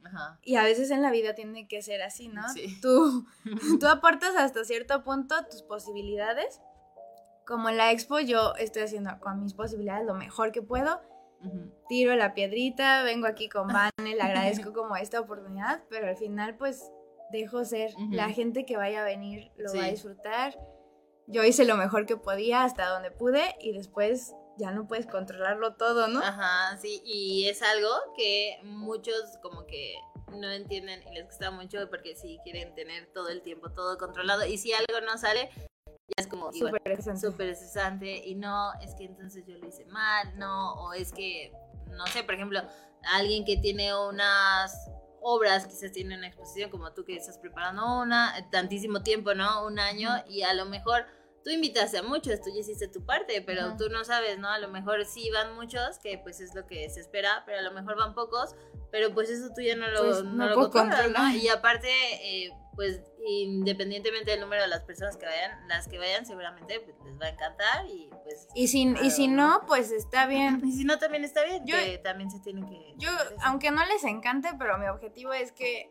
[0.43, 2.43] Y a veces en la vida tiene que ser así, ¿no?
[2.81, 3.27] Tú,
[3.81, 6.61] tú aportas hasta cierto punto tus posibilidades.
[7.47, 11.01] Como en la expo yo estoy haciendo con mis posibilidades lo mejor que puedo.
[11.89, 16.57] Tiro la piedrita, vengo aquí con Vane, le agradezco como esta oportunidad, pero al final
[16.57, 16.91] pues
[17.33, 17.93] dejo ser.
[18.11, 20.59] La gente que vaya a venir lo va a disfrutar.
[21.27, 25.77] Yo hice lo mejor que podía hasta donde pude y después ya no puedes controlarlo
[25.77, 26.21] todo, ¿no?
[26.21, 29.95] Ajá, sí, y es algo que muchos como que
[30.33, 34.45] no entienden y les cuesta mucho porque si quieren tener todo el tiempo todo controlado
[34.47, 35.51] y si algo no sale,
[36.09, 40.73] ya es como súper estresante y no, es que entonces yo lo hice mal, no,
[40.75, 41.53] o es que,
[41.91, 42.61] no sé, por ejemplo,
[43.03, 44.91] alguien que tiene unas
[45.21, 49.67] obras, quizás tiene una exposición como tú que estás preparando una, tantísimo tiempo, ¿no?
[49.67, 51.07] Un año y a lo mejor
[51.45, 54.49] tú invitaste a muchos, tú ya hiciste tu parte, pero tú no sabes, ¿no?
[54.49, 57.63] A lo mejor sí van muchos, que pues es lo que se espera, pero a
[57.63, 58.55] lo mejor van pocos,
[58.91, 61.37] pero pues eso tú ya no lo, pues, no, lo controlas, ¿no?
[61.37, 61.89] Y aparte,
[62.23, 66.97] eh, pues independientemente del número de las personas que vayan, las que vayan seguramente pues,
[67.05, 68.47] les va a encantar y pues...
[68.55, 70.63] Y si, y si no, pues está bien.
[70.65, 72.95] Y si no, también está bien, yo, que también se tienen que...
[72.97, 73.11] Yo,
[73.43, 75.91] aunque no les encante, pero mi objetivo es que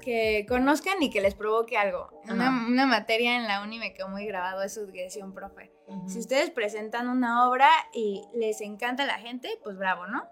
[0.00, 2.10] que conozcan y que les provoque algo.
[2.28, 4.86] Una, una, materia en la uni me quedó muy grabado, es su
[5.32, 5.72] profe.
[6.06, 10.28] Si ustedes presentan una obra y les encanta a la gente, pues bravo, ¿no?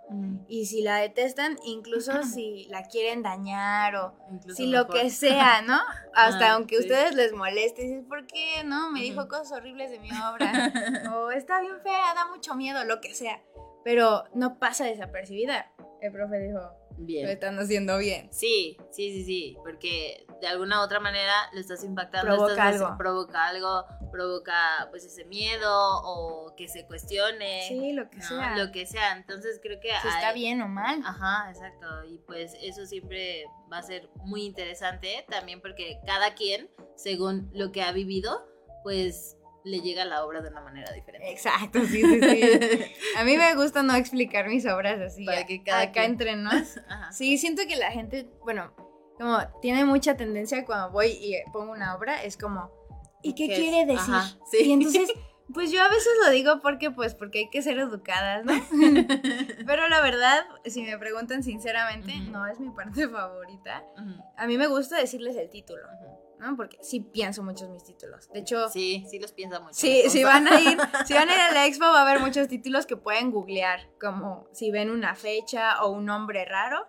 [0.48, 4.14] Y si la detestan, incluso si la quieren dañar o
[4.54, 5.78] si lo que sea, ¿no?
[6.14, 8.64] Hasta aunque ustedes les moleste, dices, ¿por qué?
[8.64, 8.90] ¿No?
[8.90, 10.72] Me dijo cosas horribles de mi obra.
[11.14, 13.40] o está bien fea, da mucho miedo, lo que sea.
[13.82, 15.72] Pero no pasa desapercibida.
[16.02, 16.60] El profe dijo,
[16.98, 17.26] bien.
[17.26, 18.28] Lo están haciendo bien.
[18.32, 22.36] Sí, sí, sí, sí, porque de alguna u otra manera lo estás impactando.
[22.36, 22.96] Provoca algo.
[22.98, 27.64] Provoca algo, provoca pues ese miedo o que se cuestione.
[27.68, 28.56] Sí, lo que sea.
[28.56, 29.90] Lo que sea, entonces creo que...
[30.02, 31.02] Si está bien o mal.
[31.04, 36.70] Ajá, exacto, y pues eso siempre va a ser muy interesante también porque cada quien,
[36.96, 38.46] según lo que ha vivido,
[38.82, 39.35] pues
[39.66, 41.28] le llega la obra de una manera diferente.
[41.28, 42.40] Exacto, sí, sí, sí.
[43.18, 45.26] A mí me gusta no explicar mis obras así.
[45.26, 46.78] Para que cada acá entre nos.
[47.10, 48.72] Sí, siento que la gente, bueno,
[49.18, 52.70] como tiene mucha tendencia cuando voy y pongo una obra, es como,
[53.22, 54.14] ¿y qué, quiere decir?
[54.48, 54.58] sí.
[54.66, 55.10] Y entonces,
[55.52, 58.52] pues yo a veces lo digo porque, pues, porque hay que ser educadas, ¿no?
[59.66, 63.84] Pero la verdad, si me preguntan sinceramente, no es mi parte favorita.
[64.36, 65.82] A mí me gusta decirles el título.
[66.38, 66.56] ¿No?
[66.56, 68.28] Porque sí pienso muchos mis títulos.
[68.30, 68.68] De hecho...
[68.68, 69.74] Sí, sí los piensa mucho.
[69.74, 72.20] Sí, si van a ir, si van a ir a la expo va a haber
[72.20, 76.86] muchos títulos que pueden googlear, como si ven una fecha o un nombre raro.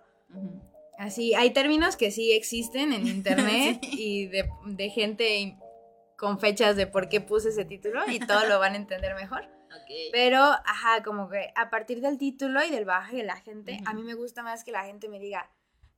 [0.98, 5.56] Así, hay términos que sí existen en internet y de, de, gente
[6.16, 9.48] con fechas de por qué puse ese título y todo lo van a entender mejor.
[10.12, 13.94] Pero, ajá, como que a partir del título y del baje de la gente, a
[13.94, 15.50] mí me gusta más que la gente me diga,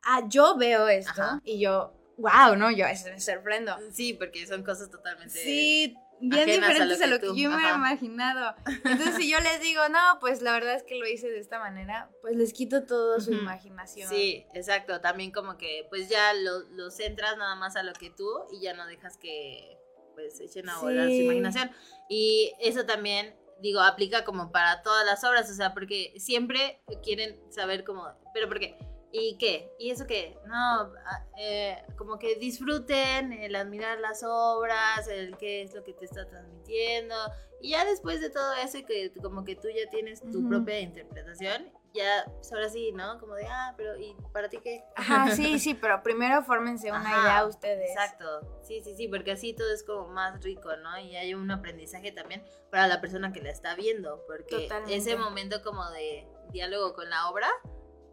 [0.03, 2.71] ah, yo veo esto y yo, wow, ¿no?
[2.71, 3.77] Yo me sorprendo.
[3.93, 5.39] Sí, porque son cosas totalmente...
[5.39, 8.55] Sí, bien diferentes a lo, que, yo me había imaginado.
[8.67, 11.59] Entonces, si yo les digo, no, pues la verdad es que lo hice de esta
[11.59, 14.09] manera, pues les quito toda su imaginación.
[14.09, 15.01] Sí, exacto.
[15.01, 18.75] También como que, pues ya lo, centras nada más a lo que tú y ya
[18.75, 19.79] no dejas que,
[20.15, 21.71] pues, echen a volar su imaginación.
[22.09, 27.39] Y eso también digo, aplica como para todas las obras, o sea, porque siempre quieren
[27.51, 28.79] saber cómo, pero porque
[29.13, 29.73] ¿Y qué?
[29.79, 30.39] ¿Y eso qué?
[30.47, 35.93] No, ah, eh, como que disfruten el admirar las obras, el qué es lo que
[35.93, 37.17] te está transmitiendo.
[37.61, 41.73] Y ya después de todo eso, que como que tú ya tienes tu propia interpretación,
[41.93, 43.19] ya, pues ahora sí, ¿no?
[43.19, 44.85] Como de, ah, pero ¿y para ti qué?
[44.95, 47.91] Ajá, sí, sí, pero primero fórmense una idea ustedes.
[47.91, 50.99] Exacto, sí, sí, sí, porque así todo es como más rico, ¿no?
[51.01, 55.63] Y hay un aprendizaje también para la persona que la está viendo, porque ese momento
[55.63, 57.49] como de diálogo con la obra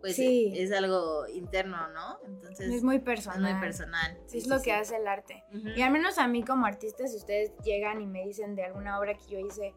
[0.02, 0.54] pues sí.
[0.56, 2.20] es algo interno, ¿no?
[2.26, 3.46] Entonces es muy personal.
[3.46, 4.18] Es muy personal.
[4.28, 5.44] Sí, es lo que hace el arte.
[5.76, 9.00] Y al menos a mí como artista, si ustedes llegan y me dicen de alguna
[9.00, 9.74] obra que yo hice,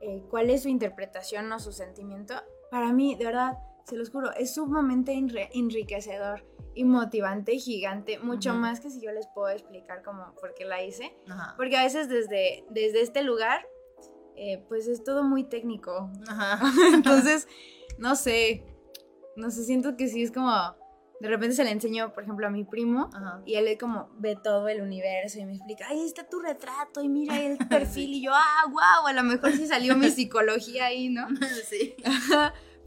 [0.00, 2.34] eh, cuál es su interpretación o su sentimiento,
[2.70, 8.54] para mí, de verdad, se los juro, es sumamente enriquecedor y motivante y gigante, mucho
[8.54, 11.16] más que si yo les puedo explicar cómo, por qué la hice.
[11.56, 13.66] Porque a veces desde, desde este lugar,
[14.36, 16.10] eh, pues es todo muy técnico.
[16.94, 17.46] Entonces,
[17.98, 18.64] no sé,
[19.36, 20.52] no sé, siento que sí es como.
[21.20, 23.08] De repente se le enseñó, por ejemplo, a mi primo
[23.46, 27.08] y él como ve todo el universo y me explica, ahí está tu retrato y
[27.08, 31.08] mira el perfil y yo, ah, wow, a lo mejor sí salió mi psicología ahí,
[31.08, 31.26] ¿no?
[31.68, 31.94] Sí.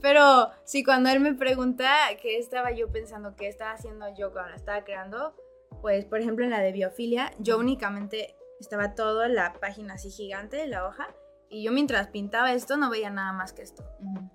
[0.02, 1.90] Pero sí, cuando él me pregunta
[2.22, 5.34] qué estaba yo pensando, qué estaba haciendo yo cuando la estaba creando,
[5.82, 10.12] pues por ejemplo en la de biofilia, yo únicamente estaba todo en la página así
[10.12, 11.16] gigante, la hoja,
[11.50, 13.84] y yo mientras pintaba esto no veía nada más que esto.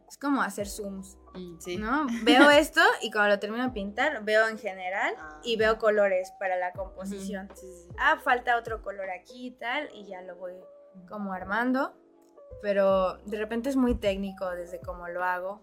[0.09, 1.18] Es como hacer zooms.
[1.35, 2.07] Mm, ¿no?
[2.25, 6.57] Veo esto y cuando lo termino de pintar, veo en general y veo colores para
[6.57, 7.48] la composición.
[7.98, 10.55] Ah, falta otro color aquí y tal, y ya lo voy
[11.09, 11.94] como armando.
[12.61, 15.62] Pero de repente es muy técnico desde cómo lo hago.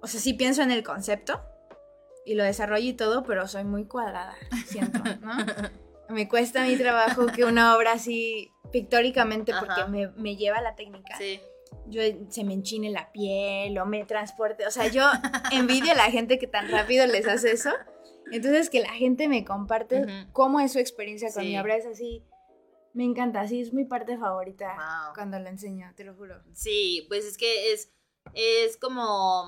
[0.00, 1.42] O sea, sí pienso en el concepto
[2.24, 4.34] y lo desarrollo y todo, pero soy muy cuadrada,
[4.66, 5.32] siento, ¿no?
[6.08, 11.16] me cuesta mi trabajo que una obra así pictóricamente porque me, me, lleva la técnica.
[11.16, 11.40] Sí.
[11.86, 14.66] Yo se me enchine la piel o me transporte.
[14.66, 15.02] O sea, yo
[15.52, 17.70] envidio a la gente que tan rápido les hace eso.
[18.30, 22.22] Entonces, que la gente me comparte cómo es su experiencia con mi obra es así.
[22.92, 24.74] Me encanta, así es mi parte favorita
[25.14, 26.42] cuando lo enseño, te lo juro.
[26.52, 27.92] Sí, pues es que es,
[28.34, 29.44] es como,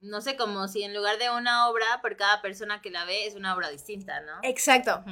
[0.00, 3.26] no sé, como si en lugar de una obra, por cada persona que la ve
[3.26, 4.32] es una obra distinta, ¿no?
[4.42, 5.04] Exacto.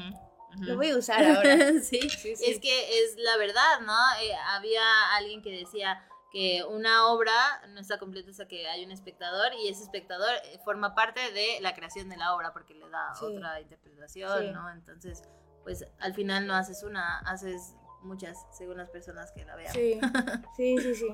[0.59, 1.57] Lo voy a usar ahora.
[1.83, 2.01] ¿Sí?
[2.09, 3.95] Sí, Es que es la verdad, ¿no?
[4.23, 4.83] Eh, había
[5.17, 7.33] alguien que decía que una obra
[7.69, 11.61] no está completa hasta que hay un espectador y ese espectador eh, forma parte de
[11.61, 14.71] la creación de la obra porque le da otra interpretación, ¿no?
[14.71, 15.23] Entonces,
[15.65, 19.73] pues al final no haces una, haces muchas, según las personas que la vean.
[19.73, 20.01] Sí,
[20.57, 21.09] sí, sí, sí.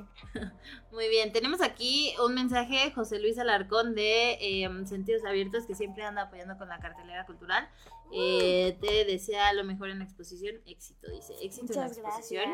[0.92, 6.04] Muy bien, tenemos aquí un mensaje, José Luis Alarcón de em, Sentidos Abiertos, que siempre
[6.04, 7.68] anda apoyando con la cartelera cultural.
[8.12, 12.44] Eh, te desea lo mejor en la exposición, éxito, dice, éxito en la exposición.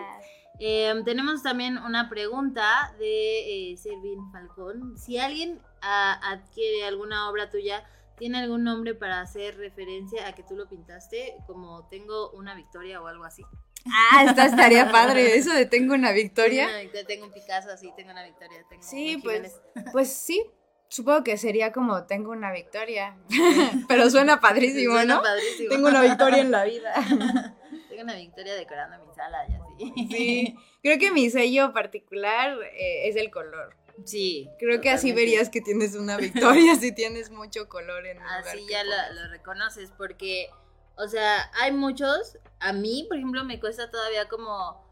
[0.58, 4.96] Em, tenemos también una pregunta de eh, Servin Falcón.
[4.98, 7.84] Si alguien adquiere alguna obra tuya,
[8.16, 11.36] ¿tiene algún nombre para hacer referencia a que tú lo pintaste?
[11.46, 13.42] Como tengo una victoria o algo así.
[13.86, 16.68] Ah, esta estaría padre, eso de tengo una victoria.
[17.06, 18.64] Tengo, un Picasso así, tengo una victoria.
[18.68, 19.60] Tengo sí, pues,
[19.92, 20.44] pues sí,
[20.92, 23.16] supongo que sería como tengo una victoria,
[23.88, 25.22] pero suena padrísimo, suena ¿no?
[25.22, 25.70] Padrísimo.
[25.70, 26.92] Tengo una victoria en la vida.
[27.88, 30.08] tengo una victoria decorando mi sala y así.
[30.10, 33.74] Sí, creo que mi sello particular eh, es el color.
[34.04, 34.50] Sí.
[34.58, 38.66] Creo que así verías que tienes una victoria si tienes mucho color en el Así
[38.68, 40.48] ya lo, lo reconoces porque
[40.96, 42.38] o sea, hay muchos.
[42.60, 44.91] A mí, por ejemplo, me cuesta todavía como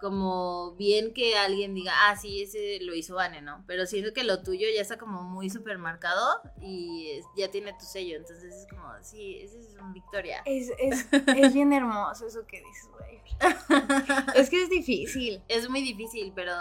[0.00, 3.64] como bien que alguien diga, ah, sí, ese lo hizo Vane, ¿no?
[3.66, 8.16] Pero siento que lo tuyo ya está como muy supermercado y ya tiene tu sello,
[8.16, 10.42] entonces es como, sí, ese es un victoria.
[10.46, 13.20] Es, es, es bien hermoso eso que dices, güey.
[14.34, 15.42] es que es difícil.
[15.48, 16.52] Es muy difícil, pero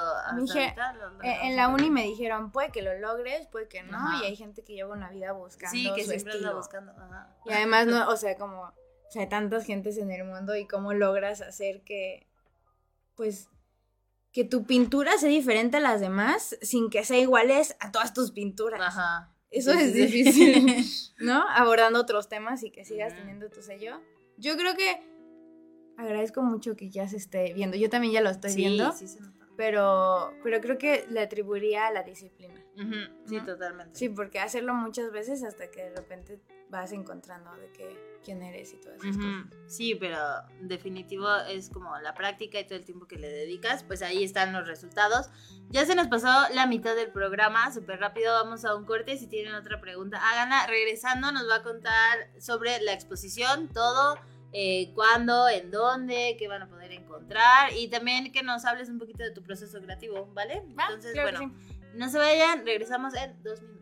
[0.55, 4.35] eh, en la uni me dijeron, puede que lo logres, puede que no, y hay
[4.35, 6.93] gente que lleva una vida buscando Sí, que siempre anda buscando.
[7.45, 10.67] Y además, no, o sea, como, o sea, hay tantas gentes en el mundo y
[10.67, 12.28] cómo logras hacer que
[13.19, 13.49] pues,
[14.31, 18.31] que tu pintura sea diferente a las demás sin que sea iguales a todas tus
[18.31, 18.79] pinturas.
[18.79, 19.35] Ajá.
[19.51, 20.85] Eso es difícil,
[21.19, 21.43] ¿no?
[21.49, 23.99] Abordando otros temas y que sigas teniendo tu sello.
[24.37, 25.03] Yo creo que
[25.97, 27.75] agradezco mucho que ya se esté viendo.
[27.75, 28.93] Yo también ya lo estoy viendo.
[28.93, 29.07] Sí,
[29.59, 32.63] pero, pero creo que le atribuiría a la disciplina.
[33.25, 33.93] Sí, totalmente.
[33.93, 38.71] Sí, porque hacerlo muchas veces hasta que de repente vas encontrando de que, quién eres
[38.73, 39.47] y todas esas cosas.
[39.67, 40.17] Sí, pero
[40.61, 44.53] definitivo es como la práctica y todo el tiempo que le dedicas, pues ahí están
[44.53, 45.29] los resultados.
[45.67, 49.17] Ya se nos pasó la mitad del programa, súper rápido, vamos a un corte.
[49.17, 50.67] Si tienen otra pregunta, háganla.
[50.67, 54.17] Regresando nos va a contar sobre la exposición, todo
[54.51, 58.99] eh, cuándo, en dónde, qué van a poder encontrar y también que nos hables un
[58.99, 60.63] poquito de tu proceso creativo, ¿vale?
[60.77, 61.53] Ah, Entonces, bueno,
[61.95, 63.79] no se vayan, regresamos en dos minutos.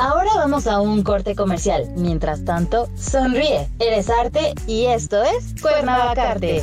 [0.00, 1.88] Ahora vamos a un corte comercial.
[1.96, 3.68] Mientras tanto, sonríe.
[3.80, 6.62] Eres arte y esto es Cuernavacarte.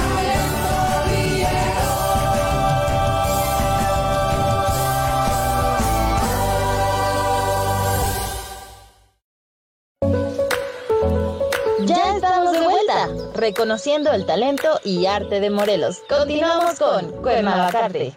[13.41, 16.03] Reconociendo el talento y arte de Morelos.
[16.07, 18.15] Continuamos con Cuernavacarte.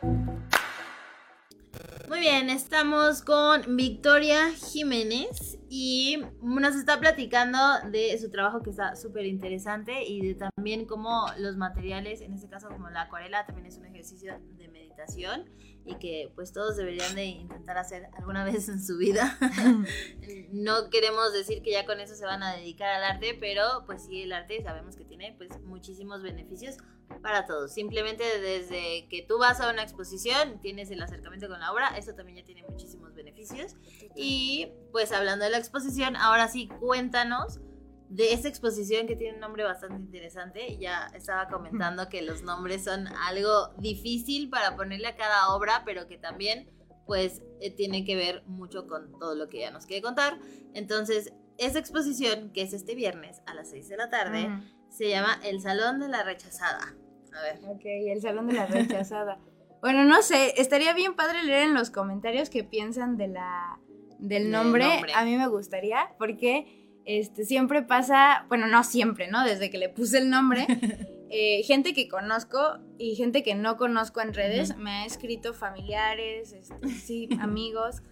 [2.09, 7.59] Muy bien, estamos con Victoria Jiménez y nos está platicando
[7.91, 12.49] de su trabajo que está súper interesante y de también cómo los materiales, en este
[12.49, 15.47] caso como la acuarela, también es un ejercicio de meditación
[15.85, 19.38] y que pues todos deberían de intentar hacer alguna vez en su vida.
[20.53, 24.05] no queremos decir que ya con eso se van a dedicar al arte, pero pues
[24.05, 26.77] sí, el arte sabemos que tiene pues muchísimos beneficios
[27.23, 27.73] para todos.
[27.73, 32.14] Simplemente desde que tú vas a una exposición, tienes el acercamiento con la obra, eso
[32.14, 33.77] también ya tiene muchísimos beneficios.
[34.16, 37.61] Y pues hablando de la exposición, ahora sí cuéntanos
[38.09, 40.77] de esta exposición que tiene un nombre bastante interesante.
[40.79, 46.07] Ya estaba comentando que los nombres son algo difícil para ponerle a cada obra, pero
[46.07, 46.71] que también
[47.07, 50.38] pues eh, tiene que ver mucho con todo lo que ya nos quiere contar.
[50.75, 54.49] Entonces, esta exposición, que es este viernes a las 6 de la tarde,
[54.88, 56.95] se llama El Salón de la Rechazada.
[57.33, 57.61] A ver.
[57.69, 59.38] Ok, El Salón de la Rechazada.
[59.81, 63.79] bueno, no sé, estaría bien padre leer en los comentarios qué piensan de la,
[64.19, 64.87] del nombre.
[65.14, 69.45] A mí me gustaría, porque este, siempre pasa, bueno, no siempre, ¿no?
[69.45, 70.67] Desde que le puse el nombre,
[71.31, 72.59] eh, gente que conozco
[72.99, 78.03] y gente que no conozco en redes me ha escrito familiares, este, sí, amigos.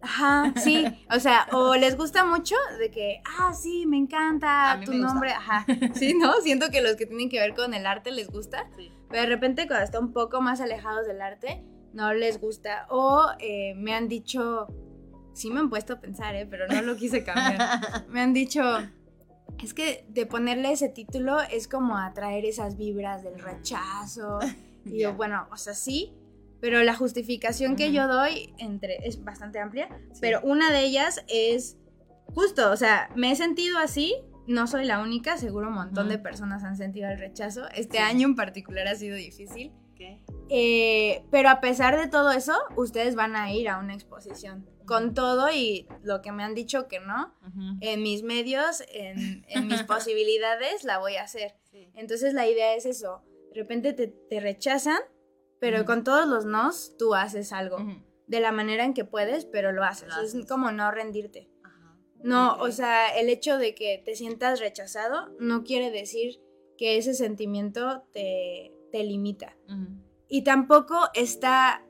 [0.00, 4.92] Ajá, sí, o sea, o les gusta mucho de que, ah, sí, me encanta tu
[4.92, 6.34] nombre, ajá, sí, ¿no?
[6.42, 8.68] Siento que los que tienen que ver con el arte les gusta,
[9.08, 13.28] pero de repente cuando están un poco más alejados del arte, no les gusta, o
[13.38, 14.66] eh, me han dicho,
[15.34, 16.46] sí me han puesto a pensar, ¿eh?
[16.46, 18.06] pero no lo quise cambiar.
[18.08, 18.62] me han dicho,
[19.62, 24.38] es que de ponerle ese título es como atraer esas vibras del rechazo.
[24.86, 26.12] Y yo, bueno, o sea, sí,
[26.60, 29.88] pero la justificación que yo doy entre, es bastante amplia,
[30.20, 31.78] pero una de ellas es
[32.34, 34.14] justo, o sea, me he sentido así,
[34.46, 37.66] no soy la única, seguro un montón de personas han sentido el rechazo.
[37.74, 39.72] Este año en particular ha sido difícil
[40.48, 44.68] Eh, pero a pesar de todo eso, ustedes van a ir a una exposición.
[44.86, 47.34] Con todo y lo que me han dicho que no,
[47.80, 51.54] en mis medios, en, mis posibilidades, la voy a hacer.
[51.94, 53.22] Entonces la idea es eso.
[53.54, 55.00] De repente te, rechazan,
[55.58, 57.78] pero con todos los nos, tú haces algo.
[58.26, 60.12] De la manera en que puedes, pero lo haces.
[60.22, 61.48] Es como no rendirte.
[62.22, 66.40] No, o sea, el hecho de que te sientas rechazado no quiere decir
[66.78, 69.56] que ese sentimiento te, limita.
[70.28, 71.84] Y tampoco está,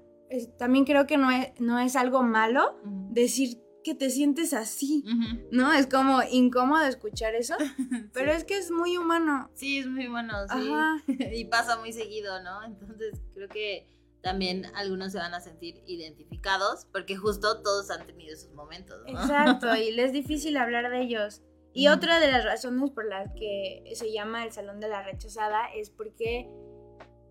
[0.59, 2.81] también creo que no es, no es algo malo
[3.11, 5.05] decir que te sientes así,
[5.51, 5.73] ¿no?
[5.73, 7.55] Es como incómodo escuchar eso,
[8.15, 9.51] pero es que es muy humano.
[9.55, 11.13] Sí, es muy humano, sí.
[11.35, 12.65] y pasa muy seguido, ¿no?
[12.65, 13.87] Entonces creo que
[14.23, 19.21] también algunos se van a sentir identificados porque justo todos han tenido esos momentos, ¿no?
[19.21, 21.43] Exacto, y les es difícil hablar de ellos.
[21.75, 25.67] Y otra de las razones por las que se llama el Salón de la Rechazada
[25.75, 26.49] es porque,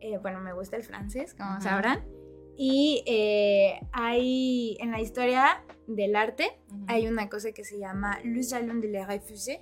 [0.04, 2.04] eh, bueno, me gusta el francés, como sabrán.
[2.56, 8.44] Y eh, hay, en la historia del arte, hay una cosa que se llama Le
[8.44, 9.62] Salon de les Refusés.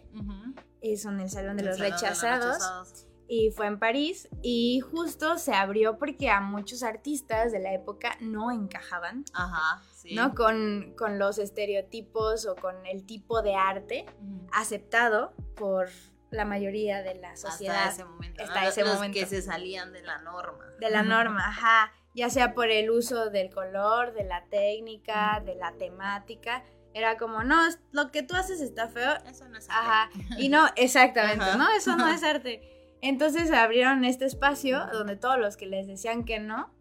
[0.98, 6.30] Son el Salón de, los, rechazados y fue en París y justo se abrió porque
[6.30, 10.16] a muchos artistas de la época no encajaban, Ajá, sí.
[10.16, 10.36] ¿no?
[10.36, 14.06] Con, con, los estereotipos o con el tipo de arte
[14.52, 15.88] aceptado por
[16.32, 17.88] la mayoría de la sociedad.
[17.88, 18.44] Hasta ese momento.
[18.44, 19.20] Hasta ese los momento.
[19.20, 20.66] que se salían de la norma.
[20.80, 21.92] De la norma, ajá.
[22.16, 26.64] Ya sea por el uso del color, de la técnica, de la temática.
[26.94, 27.58] Era como, no,
[27.92, 29.14] lo que tú haces está feo.
[29.30, 29.88] Eso no es arte.
[29.88, 30.10] Ajá.
[30.38, 31.70] Y no, exactamente, ¿no?
[31.72, 32.62] Eso no es arte.
[33.02, 36.74] Entonces abrieron este espacio donde todos los que les decían que no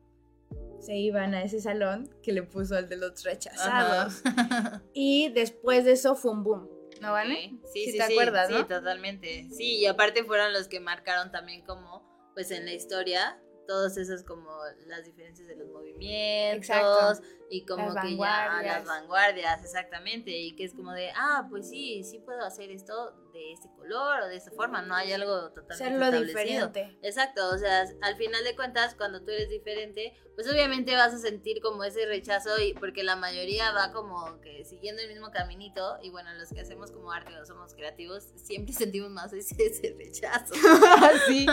[0.80, 4.22] se iban a ese salón que le puso el de los rechazados.
[4.94, 6.79] y después de eso fue un boom.
[7.00, 7.58] ¿No vale?
[7.72, 9.48] Sí, sí, sí, te acuerdas, sí, totalmente.
[9.50, 14.24] Sí, y aparte fueron los que marcaron también como, pues en la historia, todos esos
[14.24, 14.50] como
[14.86, 17.20] las diferencias de los movimientos
[17.50, 22.02] y como que ya las vanguardias, exactamente, y que es como de, ah, pues sí,
[22.04, 26.04] sí puedo hacer esto de este color o de esta forma, no hay algo totalmente
[26.04, 26.68] establecido.
[26.68, 26.98] Diferente.
[27.02, 31.18] Exacto, o sea, al final de cuentas, cuando tú eres diferente, pues obviamente vas a
[31.18, 35.98] sentir como ese rechazo y porque la mayoría va como que siguiendo el mismo caminito
[36.02, 40.54] y bueno, los que hacemos como arte o somos creativos, siempre sentimos más ese, rechazo.
[41.26, 41.46] sí.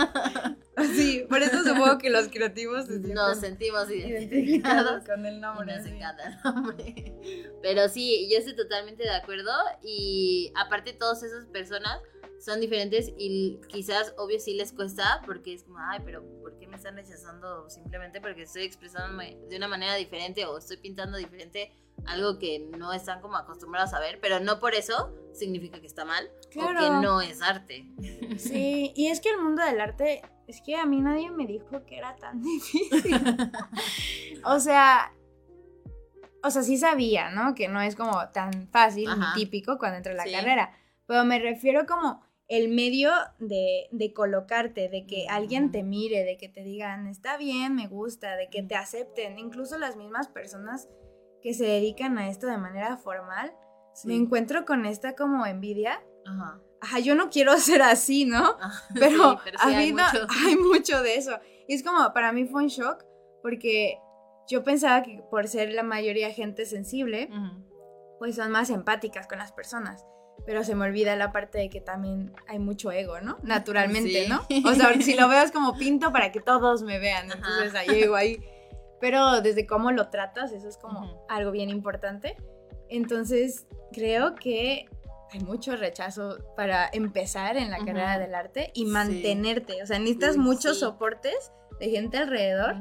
[0.95, 5.75] sí, por eso supongo que los creativos nos sentimos identificados con el nombre.
[5.75, 7.51] Nos encanta el nombre.
[7.61, 9.51] Pero sí, yo estoy totalmente de acuerdo
[9.83, 12.01] y aparte todas esas personas
[12.39, 16.67] son diferentes y quizás obvio sí les cuesta porque es como, ay, pero ¿por qué
[16.67, 21.71] me están rechazando simplemente porque estoy expresándome de una manera diferente o estoy pintando diferente
[22.05, 26.05] algo que no están como acostumbrados a ver, pero no por eso significa que está
[26.05, 27.89] mal o que no es arte.
[28.37, 31.85] Sí, y es que el mundo del arte, es que a mí nadie me dijo
[31.85, 33.19] que era tan difícil.
[34.45, 35.11] o sea,
[36.43, 37.55] o sea, sí sabía, ¿no?
[37.55, 40.71] Que no es como tan fácil ni típico cuando entra a la carrera,
[41.07, 46.37] pero me refiero como el medio de, de colocarte, de que alguien te mire, de
[46.37, 50.87] que te digan, está bien, me gusta, de que te acepten, incluso las mismas personas
[51.41, 53.53] que se dedican a esto de manera formal,
[54.05, 56.01] me encuentro con esta como envidia.
[56.25, 56.61] Ajá.
[56.79, 58.57] Ajá, yo no quiero ser así, ¿no?
[58.93, 59.93] pero, hay,
[60.57, 61.01] mucho.
[61.01, 61.39] de eso.
[61.67, 63.03] Y es como, para mí fue un shock,
[63.41, 63.97] porque
[64.47, 67.29] yo pensaba que por ser la mayoría gente sensible,
[68.19, 70.05] pues son más empáticas con las personas
[70.45, 73.37] pero se me olvida la parte de que también hay mucho ego, ¿no?
[73.43, 74.41] Naturalmente, ¿no?
[74.65, 78.03] O sea, si lo veo es como pinto para que todos me vean, entonces ahí
[78.03, 78.39] ego ahí.
[78.99, 82.37] Pero desde cómo lo tratas, eso es como algo bien importante.
[82.89, 84.87] Entonces, creo que
[85.31, 89.83] hay mucho rechazo para empezar en la carrera del arte y mantenerte.
[89.83, 92.75] O sea, necesitas muchos soportes de gente alrededor.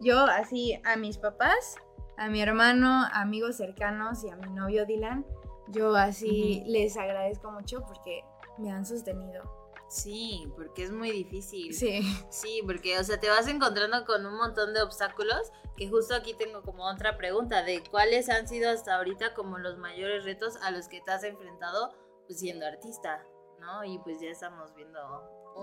[0.00, 1.76] Yo, así, a mis papás,
[2.16, 5.26] a mi hermano, amigos cercanos y a mi novio Dylan,
[5.70, 8.24] yo así les agradezco mucho porque
[8.58, 9.60] me han sostenido.
[9.90, 11.74] Sí, porque es muy difícil.
[11.74, 12.02] Sí.
[12.30, 16.32] Sí, porque, o sea, te vas encontrando con un montón de obstáculos, que justo aquí
[16.34, 20.70] tengo como otra pregunta, de cuáles han sido hasta ahorita como los mayores retos a
[20.70, 21.92] los que te has enfrentado,
[22.28, 23.26] pues siendo artista,
[23.58, 23.82] ¿no?
[23.82, 25.00] Y pues ya estamos viendo...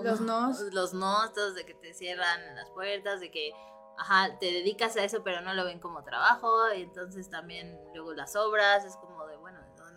[0.03, 0.59] los nos.
[0.73, 3.53] Los nos, todos de que te cierran las puertas, de que,
[3.97, 8.13] ajá, te dedicas a eso, pero no lo ven como trabajo, y entonces también luego
[8.13, 9.06] las obras, es como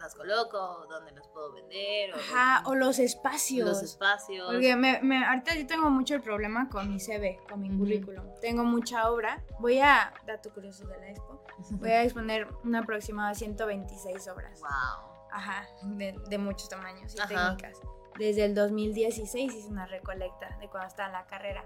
[0.00, 2.12] las coloco, dónde las puedo vender.
[2.14, 3.68] O, Ajá, o los espacios.
[3.68, 4.50] Los espacios.
[4.50, 8.24] Porque me, me, ahorita yo tengo mucho el problema con mi CV, con mi currículum.
[8.40, 9.42] Tengo mucha obra.
[9.58, 14.60] Voy a, dato curioso de la expo, voy a exponer una aproximada de 126 obras.
[14.60, 15.10] Wow.
[15.32, 17.80] Ajá, de, de muchos tamaños y técnicas.
[18.18, 21.64] Desde el 2016 hice una recolecta de cuando estaba en la carrera.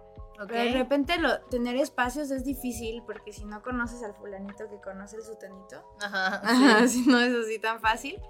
[0.48, 5.16] De repente lo, tener espacios es difícil porque si no conoces al fulanito que conoce
[5.16, 6.42] el sutanito, Ajá,
[6.88, 8.20] si no es así tan fácil,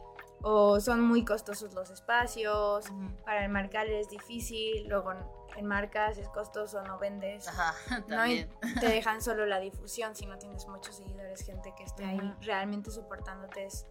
[0.42, 2.84] o son muy costosos los espacios,
[3.24, 5.14] para enmarcar es difícil, luego
[5.56, 7.74] enmarcas es costoso, no vendes, Ajá,
[8.08, 12.34] no te dejan solo la difusión si no tienes muchos seguidores, gente que esté ahí
[12.42, 13.86] realmente soportándote es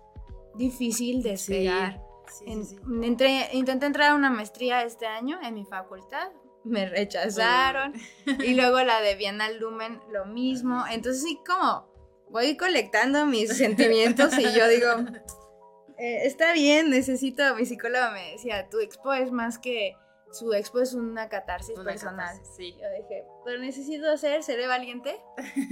[0.55, 1.99] difícil despegar.
[2.27, 6.29] Sí, intenté entrar a una maestría este año en mi facultad,
[6.63, 7.93] me rechazaron.
[8.43, 10.83] y luego la de Bienal Lumen, lo mismo.
[10.89, 11.91] Entonces sí, como
[12.29, 14.89] voy colectando mis sentimientos y yo digo,
[15.97, 19.95] eh, está bien, necesito, mi psicóloga me decía, tu expo es más que,
[20.31, 22.35] su expo es una catarsis personal.
[22.57, 22.73] sí.
[22.73, 25.15] Yo dije, pero necesito hacer, seré valiente,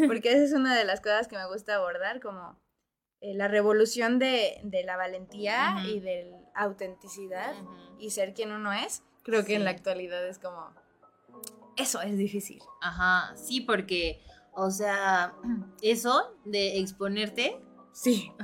[0.08, 2.60] porque esa es una de las cosas que me gusta abordar, como
[3.22, 7.54] eh, la revolución de, la valentía y de la autenticidad
[8.00, 9.04] y ser quien uno es.
[9.24, 10.74] Creo que en la actualidad es como
[11.78, 12.62] eso es difícil.
[12.82, 15.34] Ajá, sí, porque, o sea,
[15.82, 17.62] eso de exponerte.
[17.94, 18.32] Sí.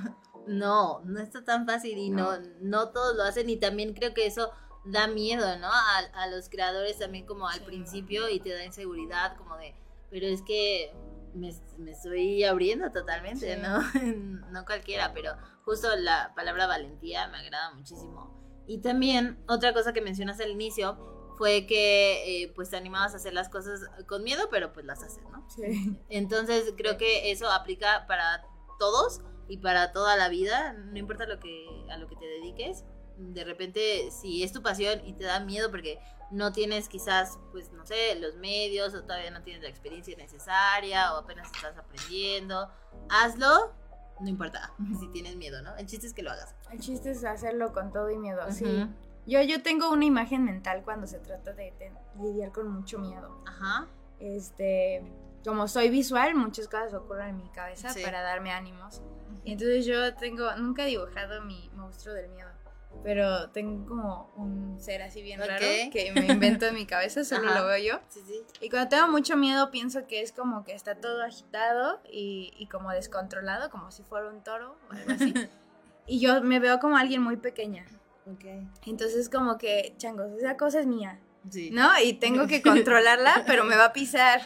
[0.48, 4.26] No, no está tan fácil y no, no todos lo hacen y también creo que
[4.26, 4.50] eso
[4.86, 5.68] da miedo, ¿no?
[5.70, 9.76] A, los creadores también como al principio y te da inseguridad como de,
[10.10, 10.96] pero es que
[11.34, 11.50] me,
[11.92, 13.80] estoy abriendo totalmente, ¿no?
[14.54, 15.34] no cualquiera, pero
[15.66, 18.34] justo la palabra valentía me agrada muchísimo.
[18.68, 20.98] Y también otra cosa que mencionas al inicio
[21.38, 25.04] fue que eh, pues te animabas a hacer las cosas con miedo, pero pues las
[25.04, 25.48] haces, ¿no?
[25.50, 25.98] Sí.
[26.10, 28.44] Entonces creo que eso aplica para
[28.80, 32.84] todos y para toda la vida, no importa lo que, a lo que te dediques.
[33.18, 36.00] De repente, si es tu pasión y te da miedo porque
[36.32, 41.14] no tienes quizás, pues no sé, los medios o todavía no tienes la experiencia necesaria
[41.14, 42.70] o apenas estás aprendiendo,
[43.10, 43.74] hazlo,
[44.20, 45.76] no importa si tienes miedo, ¿no?
[45.78, 46.56] El chiste es que lo hagas.
[46.72, 48.88] El chiste es hacerlo con todo y miedo, sí.
[49.26, 51.74] Yo, yo tengo una imagen mental cuando se trata de,
[52.22, 53.44] lidiar con mucho miedo.
[53.46, 53.86] Ajá.
[54.20, 55.04] Este,
[55.44, 59.02] como soy visual, muchas cosas ocurren en mi cabeza para darme ánimos.
[59.44, 62.50] Y entonces yo tengo, nunca he dibujado mi monstruo del miedo,
[63.04, 67.54] pero tengo como un ser así bien raro que me invento en mi cabeza, solo
[67.54, 68.00] lo veo yo.
[68.10, 68.42] Sí, sí.
[68.62, 72.68] Y cuando tengo mucho miedo pienso que es como que está todo agitado y, y
[72.68, 75.34] como descontrolado, como si fuera un toro o algo así.
[76.08, 77.86] y yo me veo como alguien muy pequeña.
[78.86, 81.20] Entonces como que, changos, esa cosa es mía.
[81.72, 81.90] ¿No?
[82.04, 84.42] Y tengo que controlarla, pero me va a pisar.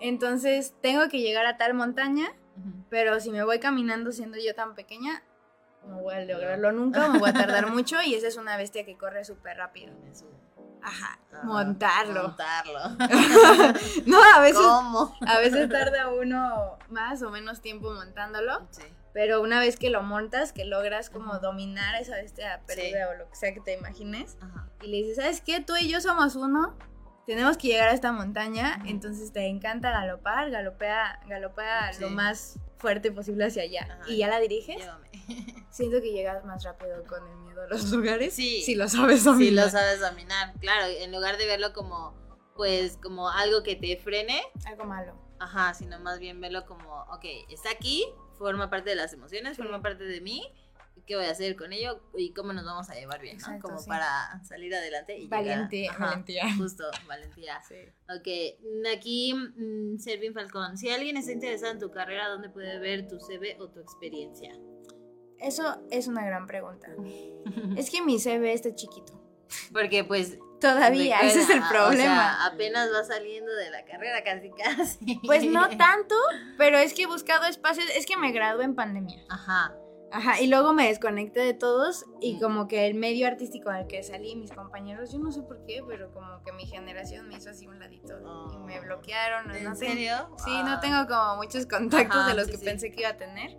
[0.00, 2.28] Entonces tengo que llegar a tal montaña,
[2.90, 5.22] pero si me voy caminando siendo yo tan pequeña,
[5.88, 8.84] no voy a lograrlo nunca, me voy a tardar mucho y esa es una bestia
[8.84, 9.92] que corre súper rápido.
[10.82, 12.22] Ajá, montarlo.
[12.22, 12.78] Montarlo.
[14.06, 14.64] no, a veces.
[15.26, 18.66] A veces tarda uno más o menos tiempo montándolo.
[18.70, 18.84] Sí.
[19.12, 23.28] Pero una vez que lo montas, que logras como dominar esa bestia perdida o lo
[23.28, 24.36] que sea que te imagines,
[24.82, 25.60] y le dices, ¿sabes qué?
[25.60, 26.76] Tú y yo somos uno,
[27.28, 33.12] tenemos que llegar a esta montaña, entonces te encanta galopar, galopea, galopea lo más fuerte
[33.12, 34.00] posible hacia allá.
[34.06, 34.82] Y ya la diriges.
[35.70, 38.32] Siento que llegas más rápido con el miedo a los lugares.
[38.32, 38.62] Sí.
[38.62, 39.68] Si lo sabes dominar.
[39.68, 42.14] Si lo sabes dominar, claro, en lugar de verlo como,
[42.56, 44.40] pues, como algo que te frene.
[44.64, 45.14] Algo malo.
[45.38, 48.06] Ajá, sino más bien verlo como, ok, está aquí,
[48.38, 50.50] forma parte de las emociones, forma parte de mí.
[51.06, 52.00] ¿Qué voy a hacer con ello?
[52.16, 53.58] Y cómo nos vamos a llevar bien, ¿no?
[53.60, 56.54] Como para salir adelante y Valentía, valentía.
[56.56, 57.60] Justo, valentía.
[57.68, 57.74] Sí.
[58.08, 63.08] Ok, aquí mm, Selvin Falcón, si alguien está interesado en tu carrera, ¿dónde puede ver
[63.08, 64.52] tu CV o tu experiencia?
[65.38, 66.88] Eso es una gran pregunta.
[67.76, 69.20] es que mi CV está chiquito.
[69.72, 72.44] Porque pues Todavía, ese es el problema.
[72.44, 75.20] apenas va saliendo de la carrera, casi casi.
[75.24, 76.16] Pues no tanto,
[76.56, 79.24] pero es que he buscado espacios, es que me gradué en pandemia.
[79.28, 79.74] Ajá.
[80.10, 84.02] Ajá, y luego me desconecté de todos y como que el medio artístico al que
[84.02, 87.50] salí, mis compañeros, yo no sé por qué, pero como que mi generación me hizo
[87.50, 88.14] así un ladito
[88.54, 88.82] y me oh.
[88.82, 89.50] bloquearon.
[89.54, 90.14] ¿En serio?
[90.44, 90.80] Sí, no ah.
[90.80, 93.56] tengo como muchos contactos de los que pensé que iba a tener.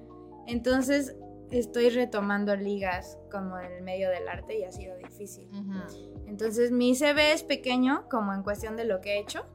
[0.47, 1.15] Entonces
[1.51, 5.49] estoy retomando ligas como en el medio del arte y ha sido difícil.
[6.27, 9.45] Entonces mi CV es pequeño como en cuestión de lo que he hecho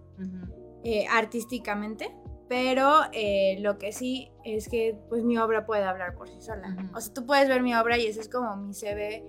[0.85, 2.15] eh, artísticamente,
[2.49, 6.77] pero eh, lo que sí es que pues mi obra puede hablar por sí sola.
[6.95, 9.25] O sea, tú puedes ver mi obra y ese es como mi CV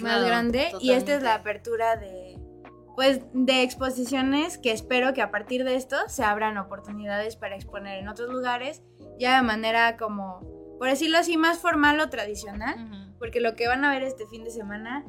[0.00, 0.72] más grande.
[0.80, 2.38] Y esta es la apertura de
[2.96, 7.98] pues de exposiciones que espero que a partir de esto se abran oportunidades para exponer
[7.98, 8.82] en otros lugares
[9.18, 10.40] ya de manera como
[10.78, 14.44] por decirlo así más formal o tradicional, porque lo que van a ver este fin
[14.44, 15.04] de semana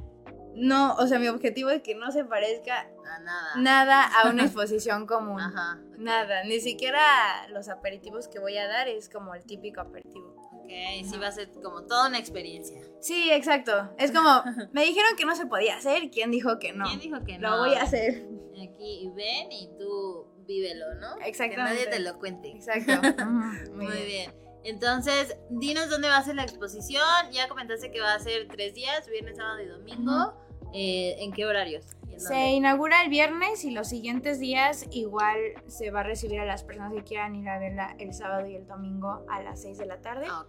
[0.58, 4.44] no, o sea, mi objetivo es que no se parezca a nada, nada a una
[4.46, 5.40] exposición común.
[5.40, 5.80] Ajá.
[5.98, 10.36] Nada, ni siquiera los aperitivos que voy a dar es como el típico aperitivo.
[10.54, 10.72] Ok,
[11.06, 12.82] sí va a ser como toda una experiencia.
[13.00, 13.94] Sí, exacto.
[13.98, 14.44] Es como,
[14.74, 16.86] me dijeron que no se podía hacer, ¿quién dijo que no?
[16.86, 17.52] ¿Quién dijo que no?
[17.52, 18.28] Lo voy a hacer.
[18.62, 21.16] Aquí ven y tú vívelo, ¿no?
[21.24, 21.84] Exactamente.
[21.84, 22.50] Que nadie te lo cuente.
[22.50, 22.92] Exacto.
[23.74, 24.34] Muy, bien.
[24.64, 27.04] Entonces, dinos dónde va a ser la exposición.
[27.32, 30.47] Ya comentaste que va a ser tres días, viernes, sábado y domingo.
[30.80, 31.86] Eh, ¿En qué horarios?
[32.18, 36.64] Se inaugura el viernes y los siguientes días igual se va a recibir a las
[36.64, 39.86] personas que quieran ir a verla el sábado y el domingo a las 6 de
[39.88, 40.28] la tarde.
[40.30, 40.46] Ah.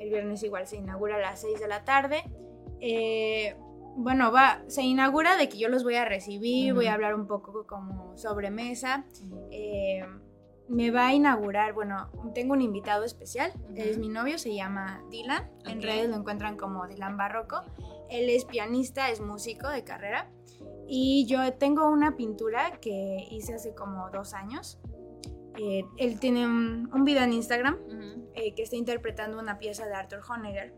[0.00, 2.24] El viernes igual se inaugura a las 6 de la tarde.
[2.80, 3.54] Eh,
[3.96, 7.28] bueno, va, se inaugura de que yo los voy a recibir, voy a hablar un
[7.28, 9.04] poco como sobremesa.
[9.52, 10.04] Eh,
[10.70, 15.50] me va a inaugurar, bueno, tengo un invitado especial, es mi novio, se llama Dylan,
[15.66, 17.62] en redes lo encuentran como Dylan Barroco.
[18.08, 20.30] Él es pianista, es músico de carrera
[20.86, 24.78] y yo tengo una pintura que hice hace como dos años.
[25.58, 27.76] Eh, él tiene un, video en Instagram
[28.34, 30.72] eh, que está interpretando una pieza de Arthur Honegger.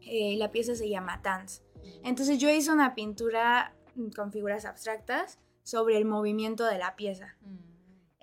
[0.00, 1.62] Eh, la pieza se llama Dance.
[2.02, 3.76] Entonces yo hice una pintura
[4.16, 7.36] con figuras abstractas sobre el movimiento de la pieza.
[7.42, 7.73] Mm.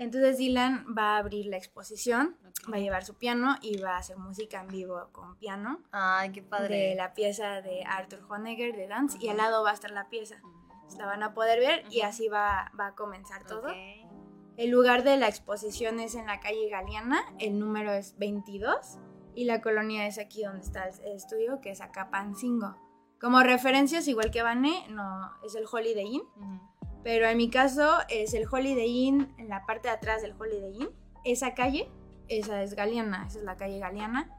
[0.02, 2.36] Entonces Dylan va a abrir la exposición,
[2.74, 5.84] va a llevar su piano y va a hacer música en vivo con piano.
[5.92, 6.76] Ay, qué padre.
[6.76, 10.10] De la pieza de Arthur Honegger de Dance y al lado va a estar la
[10.10, 10.42] pieza.
[10.98, 13.68] La van a poder ver y así va, va a comenzar todo.
[14.58, 18.98] El lugar de la exposición es en la calle Galeana, el número es 22
[19.36, 22.76] y la colonia es aquí donde está el estudio, que es acá Pancingo.
[23.20, 26.71] Como referencias, igual que Vane, no, es el Holiday Inn.
[27.04, 30.76] Pero en mi caso es el Holiday Inn, en la parte de atrás del Holiday
[30.76, 30.90] Inn.
[31.24, 31.90] Esa calle,
[32.28, 34.30] esa es Galeana, esa es la calle Galeana.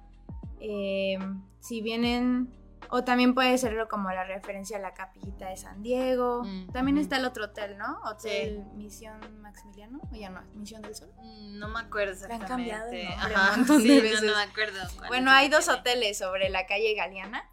[0.60, 1.18] Eh,
[1.60, 2.52] si vienen,
[2.90, 6.44] o también puede serlo como la referencia a la capillita de San Diego.
[6.44, 8.00] Mm, también está el otro hotel, ¿no?
[8.04, 11.10] Hotel Misión Maximiliano, o ya no, Misión del Sol.
[11.18, 12.72] Mm, no me acuerdo exactamente.
[12.72, 14.78] Han cambiado sí, No, me acuerdo.
[15.08, 17.48] Bueno, hay dos hoteles sobre la calle Galeana.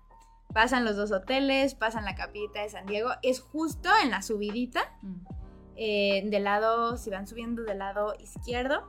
[0.53, 3.11] Pasan los dos hoteles, pasan la capillita de San Diego.
[3.21, 4.81] Es justo en la subidita.
[5.01, 5.39] Mm.
[5.81, 8.85] Eh, del lado, si van subiendo del lado izquierdo.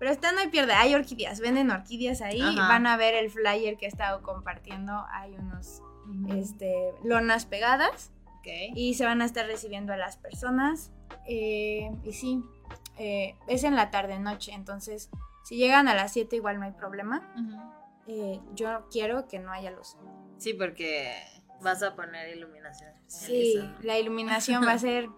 [0.00, 2.42] Pero esta no hay pierde, hay orquídeas, venden orquídeas ahí.
[2.56, 5.04] Van a ver el flyer que he estado compartiendo.
[5.10, 5.82] Hay unos
[6.30, 8.10] este, lonas pegadas.
[8.74, 10.90] Y se van a estar recibiendo a las personas.
[11.28, 12.42] Eh, y sí,
[12.98, 14.52] eh, es en la tarde-noche.
[14.52, 15.10] Entonces,
[15.44, 17.22] si llegan a las 7, igual no hay problema.
[18.56, 19.96] yo quiero que no haya luz.
[20.42, 21.14] Sí, porque
[21.60, 25.08] vas a poner iluminación Sí, la iluminación va a ser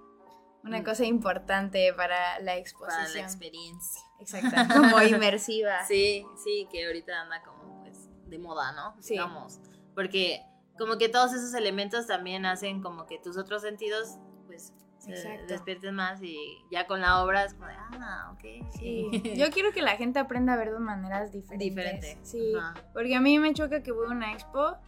[0.63, 0.85] una mm.
[0.85, 3.05] cosa importante para la exposición.
[3.05, 4.03] Para la experiencia.
[4.21, 5.85] Exacto, como inmersiva.
[5.87, 9.01] Sí, sí, que ahorita anda como pues de moda, ¿no?
[9.01, 9.15] Sí.
[9.15, 9.61] Digamos,
[9.95, 10.43] porque
[10.79, 15.95] como que todos esos elementos también hacen como que tus otros sentidos pues se despierten
[15.95, 16.39] más y
[16.71, 18.73] ya con la obra es como de, ah, ok.
[18.79, 19.11] Sí.
[19.37, 21.69] Yo quiero que la gente aprenda a ver de maneras diferentes.
[21.69, 22.19] Diferente.
[22.23, 22.55] Sí,
[22.93, 24.79] porque a mí me choca que voy a una expo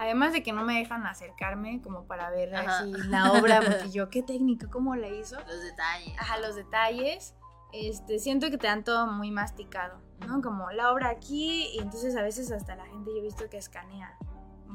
[0.00, 4.08] Además de que no me dejan acercarme como para ver así la obra, porque yo,
[4.08, 5.38] qué técnica, cómo la hizo.
[5.40, 6.18] Los detalles.
[6.18, 7.34] Ajá, los detalles.
[7.74, 10.40] Este, siento que te dan todo muy masticado, ¿no?
[10.40, 13.58] Como la obra aquí, y entonces a veces hasta la gente yo he visto que
[13.58, 14.16] escanea.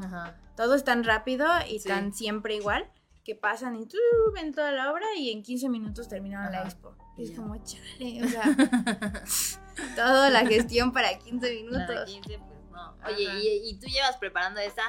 [0.04, 0.38] Ajá.
[0.56, 2.88] Todo es tan rápido y tan siempre igual
[3.24, 3.98] que pasan y tú
[4.36, 6.96] ven toda la obra y en 15 minutos terminaron la expo.
[7.18, 8.44] es como, chale, o sea,
[9.96, 11.82] toda la gestión para 15 minutos.
[11.88, 12.96] Para 15, pues no.
[13.08, 14.84] Oye, y, y, tú llevas preparando esta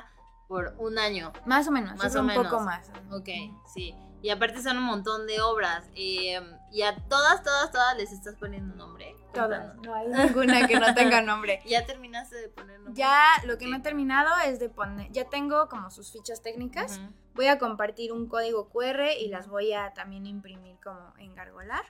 [0.48, 1.32] por un año.
[1.44, 2.90] Más o menos, más o un poco más.
[3.10, 3.28] Ok,
[3.72, 3.94] sí.
[4.22, 5.84] Y aparte son un montón de obras.
[5.94, 6.40] Eh,
[6.72, 9.14] y a todas, todas, todas les estás poniendo nombre.
[9.32, 9.76] Todas.
[9.76, 11.60] No hay ninguna que no tenga nombre.
[11.66, 12.94] ¿Ya terminaste de poner nombre?
[12.96, 15.12] Ya, lo que no he terminado es de poner.
[15.12, 17.00] Ya tengo como sus fichas técnicas.
[17.34, 21.84] Voy a compartir un código QR y las voy a también imprimir como engargolar.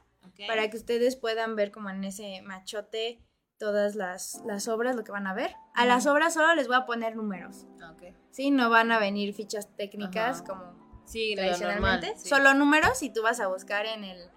[0.46, 3.22] Para que ustedes puedan ver como en ese machote
[3.58, 5.54] todas las, las, obras, lo que van a ver.
[5.74, 7.66] A las obras solo les voy a poner números.
[7.94, 8.14] Okay.
[8.30, 12.18] Sí, no van a venir fichas técnicas como sí, tradicionalmente.
[12.18, 14.30] Solo números y tú vas a buscar en el,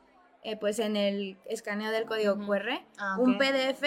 [0.43, 3.84] eh, pues en el escaneo del código QR ah, un PDF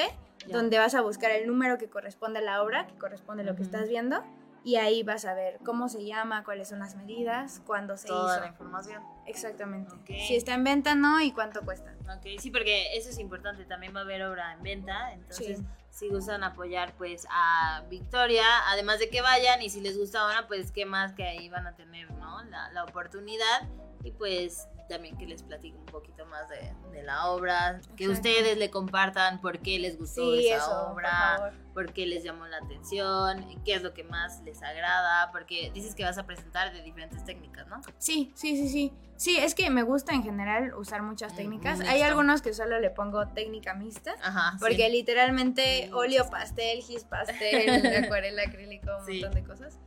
[0.49, 3.55] donde vas a buscar el número que corresponde a la obra, que corresponde a lo
[3.55, 4.24] que estás viendo
[4.64, 8.40] y ahí vas a ver cómo se llama, cuáles son las medidas, cuándo se Toda
[8.40, 9.02] la información.
[9.26, 9.92] Exactamente.
[10.06, 11.94] Si está en venta, no, y cuánto cuesta.
[12.02, 15.60] Ok, sí, porque eso es importante, también va a haber obra en venta, entonces
[15.90, 20.46] si gustan apoyar pues a Victoria, además de que vayan y si les gusta ahora,
[20.46, 22.42] pues qué más que ahí van a tener, ¿no?
[22.44, 23.68] La, la oportunidad
[24.02, 28.70] y pues también que les platique un poquito más de, la obra, que ustedes le
[28.70, 33.82] compartan por qué les gustó esa obra, por, qué les llamó la atención, qué es
[33.82, 37.80] lo que más les agrada, porque dices que vas a presentar de diferentes técnicas, ¿no?
[37.97, 38.93] Sí, sí, sí, sí.
[39.16, 41.80] Sí, es que me gusta en general usar muchas mm, técnicas.
[41.80, 44.14] Hay algunos que solo le pongo técnica mixta,
[44.61, 49.78] porque literalmente óleo pastel, gis pastel, acuarela acrílico, un montón de cosas.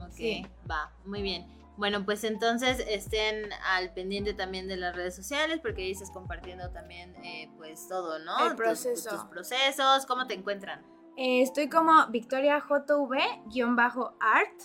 [0.00, 1.59] Ok, va, muy bien.
[1.80, 6.68] Bueno, pues entonces estén al pendiente también de las redes sociales porque ahí estás compartiendo
[6.68, 8.50] también eh, pues todo, ¿no?
[8.50, 9.08] El proceso.
[9.08, 10.84] Tus, procesos, ¿cómo te encuentran?
[11.16, 14.60] Eh, estoy como Victoria JV-art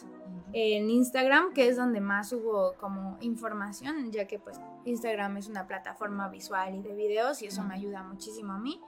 [0.52, 5.68] en Instagram, que es donde más hubo como información, ya que pues Instagram es una
[5.68, 8.82] plataforma visual y de videos y eso me ayuda muchísimo a mí.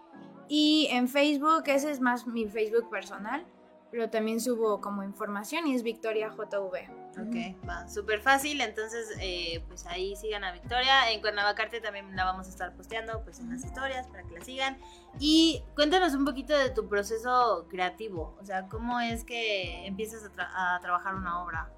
[0.50, 3.46] Y en Facebook, ese es más mi Facebook personal,
[3.92, 6.90] pero también subo como información y es Victoria JV.
[7.20, 11.12] Ok, va, súper fácil, entonces eh, pues ahí sigan a Victoria.
[11.12, 14.44] En Cuernavacarte también la vamos a estar posteando pues en las historias para que la
[14.44, 14.78] sigan.
[15.20, 20.80] Y cuéntanos un poquito de tu proceso creativo, o sea, ¿cómo es que empiezas a,
[20.82, 21.72] trabajar una obra?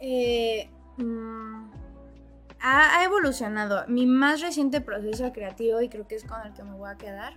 [0.00, 0.68] Eh,
[0.98, 1.70] mm,
[2.60, 3.84] ha, evolucionado.
[3.88, 6.96] Mi más reciente proceso creativo, y creo que es con el que me voy a
[6.96, 7.34] quedar,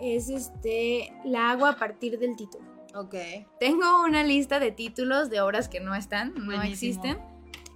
[0.00, 2.71] es este, la hago a partir del título.
[2.94, 3.14] Ok.
[3.58, 7.18] Tengo una lista de títulos de obras que no están, no existen.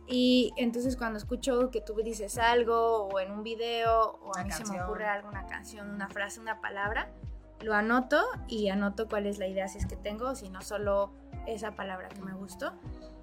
[0.08, 4.52] Y entonces cuando escucho que tú dices algo o en un video o a mí
[4.52, 7.10] se me ocurre alguna canción, una frase, una palabra,
[7.60, 11.12] lo anoto y anoto cuál es la idea si es que tengo, si no solo
[11.46, 12.72] esa palabra que me gustó.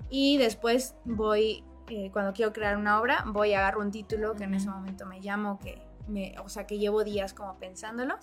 [0.10, 4.44] Y después voy, eh, cuando quiero crear una obra, voy a agarrar un título que
[4.44, 8.18] en ese momento me llamo, que me, o sea, que llevo días como pensándolo.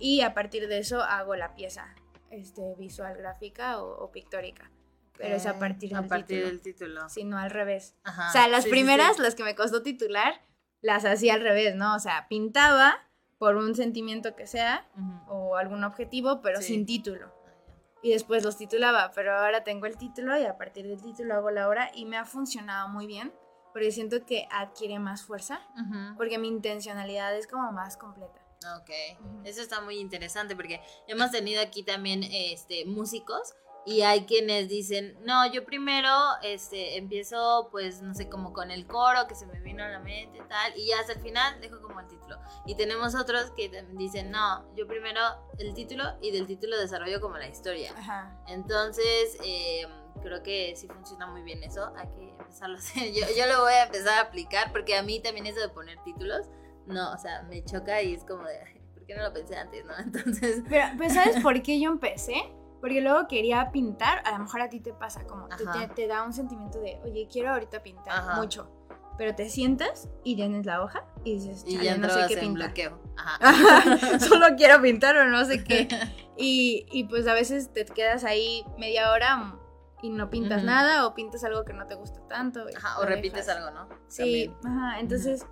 [0.00, 1.94] Y a partir de eso hago la pieza
[2.30, 4.70] este, visual gráfica o, pictórica.
[5.16, 7.08] Pero es a partir, a partir del título.
[7.10, 7.94] Si no al revés.
[8.06, 10.40] o sea, las primeras, las que me costó titular,
[10.80, 11.94] las hacía al revés, ¿no?
[11.94, 12.96] O sea, pintaba
[13.38, 14.86] por un sentimiento que sea
[15.28, 17.32] o algún objetivo, pero sin título.
[18.02, 21.50] Y después los titulaba, pero ahora tengo el título y a partir del título hago
[21.50, 23.32] la obra y me ha funcionado muy bien
[23.72, 25.60] porque siento que adquiere más fuerza
[26.16, 28.40] porque mi intencionalidad es como más completa.
[28.66, 28.90] Ok,
[29.44, 33.54] eso está muy interesante porque hemos tenido aquí también este, músicos
[33.86, 38.86] y hay quienes dicen, no, yo primero este, empiezo pues no sé, como con el
[38.86, 41.58] coro que se me vino a la mente y tal, y ya hasta el final
[41.62, 42.38] dejo como el título.
[42.66, 45.20] Y tenemos otros que dicen, no, yo primero
[45.58, 47.94] el título y del título desarrollo como la historia.
[48.46, 49.86] Entonces, eh,
[50.22, 53.10] creo que sí funciona muy bien eso, hay que empezarlo a hacer.
[53.14, 55.98] Yo, yo lo voy a empezar a aplicar porque a mí también eso de poner
[56.04, 56.50] títulos
[56.86, 58.58] no, o sea, me choca y es como de,
[58.94, 59.92] ¿por qué no lo pensé antes, no?
[59.98, 60.62] Entonces...
[60.68, 62.34] Pero, pues, ¿sabes por qué yo empecé?
[62.80, 65.64] Porque luego quería pintar, a lo mejor a ti te pasa como, te,
[65.94, 68.70] te, da un sentimiento de, oye, quiero ahorita pintar mucho.
[69.18, 72.68] Pero te sientas y tienes la hoja y dices, y ya no sé qué pintar.
[72.68, 72.98] bloqueo.
[73.18, 74.18] Ajá.
[74.20, 75.88] Solo quiero pintar o no sé qué.
[76.38, 79.58] Y, y, pues a veces te quedas ahí media hora
[80.00, 82.64] y no pintas nada o pintas algo que no te gusta tanto.
[82.74, 83.90] Ajá, o repites algo, ¿no?
[84.08, 85.00] Sí, ajá.
[85.00, 85.44] Entonces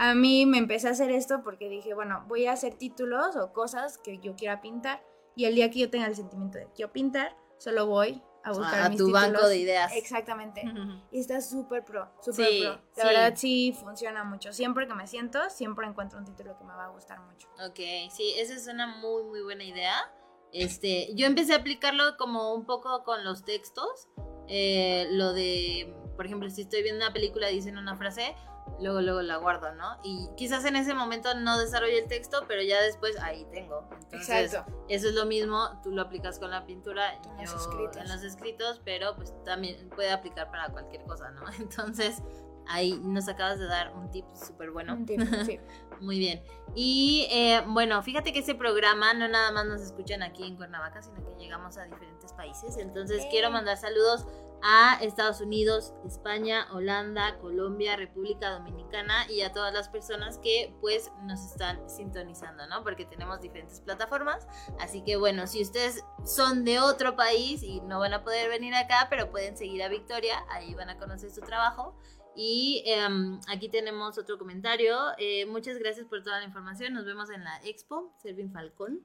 [0.00, 3.52] a mí me empecé a hacer esto porque dije, bueno, voy a hacer títulos o
[3.52, 5.04] cosas que yo quiera pintar
[5.36, 8.80] y el día que yo tenga el sentimiento de quiero pintar, solo voy a buscar
[8.80, 9.92] a tu banco de ideas.
[9.94, 10.64] Exactamente.
[11.10, 12.80] Y está súper pro, súper pro.
[12.96, 14.54] La verdad sí funciona mucho.
[14.54, 17.48] Siempre que me siento, siempre encuentro un título que me va a gustar mucho.
[17.62, 20.10] Ok, sí, esa es una muy, muy buena idea.
[20.50, 24.08] Este, yo empecé a aplicarlo como un poco con los textos.
[24.48, 28.34] Eh, lo de, por ejemplo, si estoy viendo una película dicen una frase,
[28.80, 29.98] luego, luego la guardo, ¿no?
[30.02, 33.88] Y quizás en ese momento no desarrolle el texto, pero ya después ahí tengo.
[33.92, 34.84] Entonces, Exacto.
[34.88, 37.96] Eso es lo mismo, tú lo aplicas con la pintura, en, los escritos.
[37.96, 41.42] en los escritos, pero pues también puede aplicar para cualquier cosa, ¿no?
[41.58, 42.22] Entonces,
[42.70, 44.94] ahí nos acabas de dar un tip súper bueno.
[44.94, 45.58] Un tip, sí.
[46.00, 46.42] Muy bien.
[46.74, 51.02] Y eh, bueno, fíjate que ese programa no nada más nos escuchan aquí en Cuernavaca,
[51.02, 52.76] sino que llegamos a diferentes países.
[52.78, 54.24] Entonces, quiero mandar saludos
[54.62, 61.10] a Estados Unidos, España, Holanda, Colombia, República Dominicana y a todas las personas que pues
[61.22, 62.82] nos están sintonizando, ¿no?
[62.82, 64.46] Porque tenemos diferentes plataformas.
[64.78, 68.74] Así que bueno, si ustedes son de otro país y no van a poder venir
[68.74, 71.96] acá, pero pueden seguir a Victoria, ahí van a conocer su trabajo.
[72.36, 74.96] Y em, aquí tenemos otro comentario.
[75.18, 76.92] Eh, muchas gracias por toda la información.
[76.94, 79.04] Nos vemos en la expo, Servin Falcón.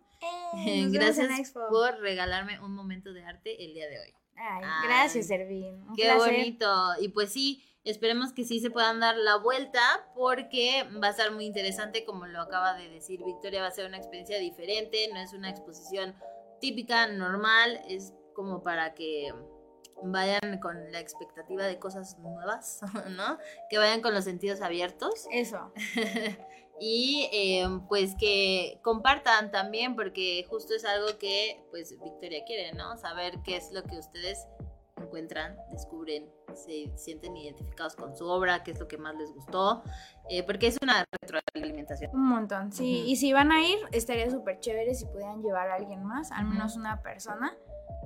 [0.65, 4.13] Eh, gracias por regalarme un momento de arte el día de hoy.
[4.37, 5.85] Ay, gracias, Ervin.
[5.95, 6.67] qué bonito.
[6.99, 9.81] Y pues sí, esperemos que sí se puedan dar la vuelta
[10.15, 13.85] porque va a estar muy interesante, como lo acaba de decir Victoria, va a ser
[13.85, 16.15] una experiencia diferente, no es una exposición
[16.59, 19.33] típica, normal, es como para que
[20.03, 22.81] vayan con la expectativa de cosas nuevas,
[23.15, 23.37] ¿no?
[23.69, 25.27] Que vayan con los sentidos abiertos.
[25.31, 25.71] Eso.
[26.79, 32.97] y em, pues que compartan también porque justo es algo que pues Victoria quiere, ¿no?
[32.97, 34.47] Saber qué es lo que ustedes
[34.97, 39.83] encuentran, descubren, se sienten identificados con su obra, qué es lo que más les gustó,
[40.29, 42.11] eh, porque es una retroalimentación.
[42.13, 43.03] Un montón, sí.
[43.07, 46.45] Y si van a ir, estaría súper chévere si pudieran llevar a alguien más, al
[46.45, 47.55] menos una persona,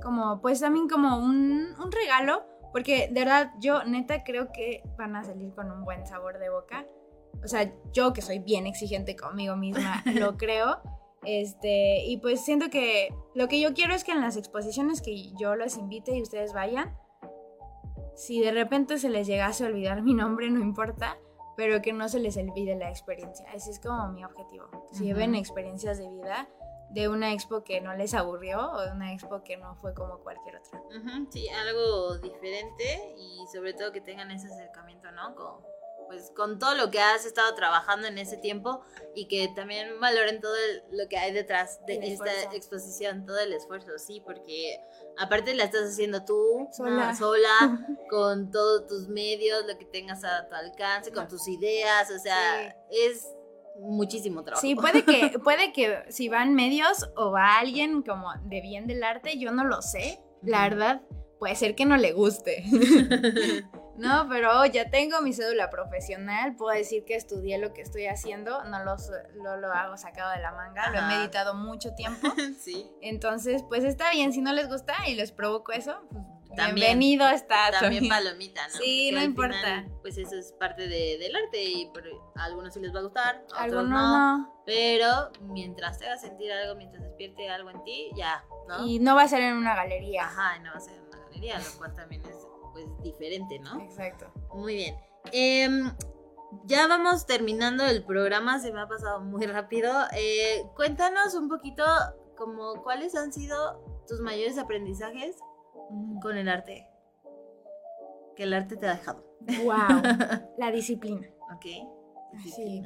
[0.01, 5.15] como pues también como un, un regalo Porque de verdad, yo neta creo que van
[5.15, 6.85] a salir con un buen sabor de boca.
[7.43, 10.81] O sea, yo que soy bien exigente conmigo misma, lo creo.
[11.23, 15.33] Este, y pues siento que lo que yo quiero es que en las exposiciones que
[15.33, 16.95] yo los invite y ustedes vayan,
[18.15, 21.17] si de repente se les llegase a olvidar mi nombre, no importa,
[21.55, 23.45] pero que no se les olvide la experiencia.
[23.53, 24.65] Ese es como mi objetivo.
[24.91, 26.49] Si lleven experiencias de vida
[26.89, 30.19] de una expo que no les aburrió o de una expo que no fue como
[30.19, 30.81] cualquier otra.
[31.29, 35.35] sí, algo diferente y sobre todo que tengan ese acercamiento, ¿no?
[35.35, 35.61] Con,
[36.07, 38.81] pues con todo lo que has estado trabajando en ese tiempo
[39.13, 40.55] y que también valoren todo
[40.91, 44.81] lo que hay detrás de esta exposición, todo el esfuerzo, sí, porque
[45.19, 50.47] aparte la estás haciendo tú, sola, sola con todos tus medios, lo que tengas a
[50.47, 53.27] tu alcance, con tus ideas, o sea, es
[53.79, 54.61] muchísimo trabajo.
[54.61, 59.03] Sí, puede que, puede que si van medios o va alguien como de bien del
[59.03, 61.01] arte, yo no lo sé, la verdad,
[61.39, 62.63] puede ser que no le guste.
[63.99, 68.63] No, pero ya tengo mi cédula profesional, puedo decir que estudié lo que estoy haciendo,
[68.63, 68.95] no lo,
[69.57, 72.29] lo, hago sacado de la manga, lo he meditado mucho tiempo.
[72.61, 72.89] sí.
[73.01, 76.23] Entonces, pues está bien, si no les gusta y les provoco eso, pues
[76.55, 77.71] bienvenido está.
[77.71, 78.73] También palomita, ¿no?
[78.75, 79.85] Sí, no importa.
[80.01, 81.91] pues eso es parte del arte y
[82.35, 86.51] a algunos sí les va a gustar, a otros no, Pero mientras te haga sentir
[86.51, 88.85] algo, mientras despierte algo en ti, ya, ¿no?
[88.85, 90.25] Y no va a ser en una galería.
[90.25, 93.81] Ajá, no va a ser en una galería, lo cual también es pues diferente, ¿no?
[93.81, 94.31] Exacto.
[94.53, 94.95] Muy bien.
[95.31, 95.91] Em,
[96.65, 99.91] ya vamos terminando el programa, se me ha pasado muy rápido.
[100.13, 101.83] Eh, cuéntanos un poquito
[102.35, 105.35] como cuáles han sido tus mayores aprendizajes
[106.21, 106.87] con el arte.
[108.35, 109.25] Que el arte te ha dejado.
[109.63, 110.01] Wow.
[110.57, 111.27] La disciplina.
[111.53, 111.65] Ok.
[112.55, 112.83] Sí.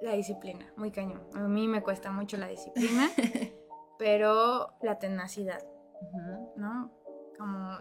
[0.00, 1.26] La disciplina, muy cañón.
[1.34, 3.08] A mí me cuesta mucho la disciplina,
[3.98, 5.60] pero la tenacidad,
[6.56, 6.92] ¿no?
[7.38, 7.78] como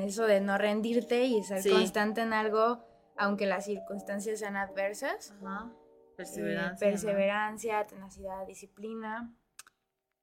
[0.00, 2.84] eso de no rendirte y ser constante en algo,
[3.16, 5.34] aunque las circunstancias sean adversas.
[5.42, 5.72] Ajá.
[6.16, 6.86] Perseverancia.
[6.86, 9.34] Eh, perseverancia, tenacidad, disciplina.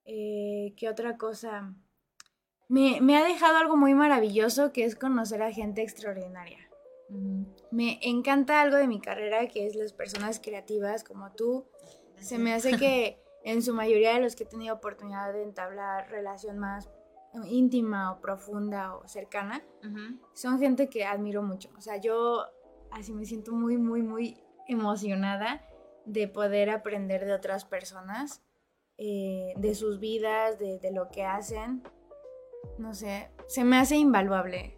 [0.06, 1.74] Eh, ¿Qué otra cosa?
[2.70, 6.60] Me, me, ha dejado algo muy maravilloso que es conocer a gente extraordinaria.
[7.72, 11.66] Me encanta algo de mi carrera que es las personas creativas como tú.
[12.20, 16.10] Se me hace que en su mayoría de los que he tenido oportunidad de entablar
[16.10, 16.90] relación más
[17.46, 19.64] íntima o profunda o cercana,
[20.34, 21.70] son gente que admiro mucho.
[21.78, 22.46] O sea, yo
[22.92, 24.38] así me siento muy, muy, muy
[24.68, 25.62] emocionada
[26.06, 28.42] de poder aprender de otras personas,
[28.98, 31.84] eh, de sus vidas, de, lo que hacen.
[32.78, 34.78] No sé, se me hace invaluable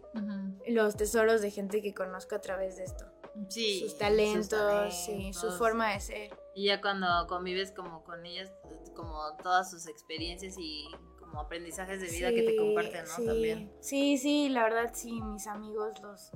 [0.66, 3.04] los tesoros de gente que conozco a través de esto.
[3.48, 6.38] Sí, sus talentos, sí, su forma de ser.
[6.54, 8.52] Y ya cuando convives como con ellas,
[8.94, 10.88] como todas sus experiencias y
[11.18, 13.14] como aprendizajes de vida que te comparten, ¿no?
[13.14, 13.72] Sí, También.
[13.80, 16.32] Sí, sí, la verdad sí, mis amigos los,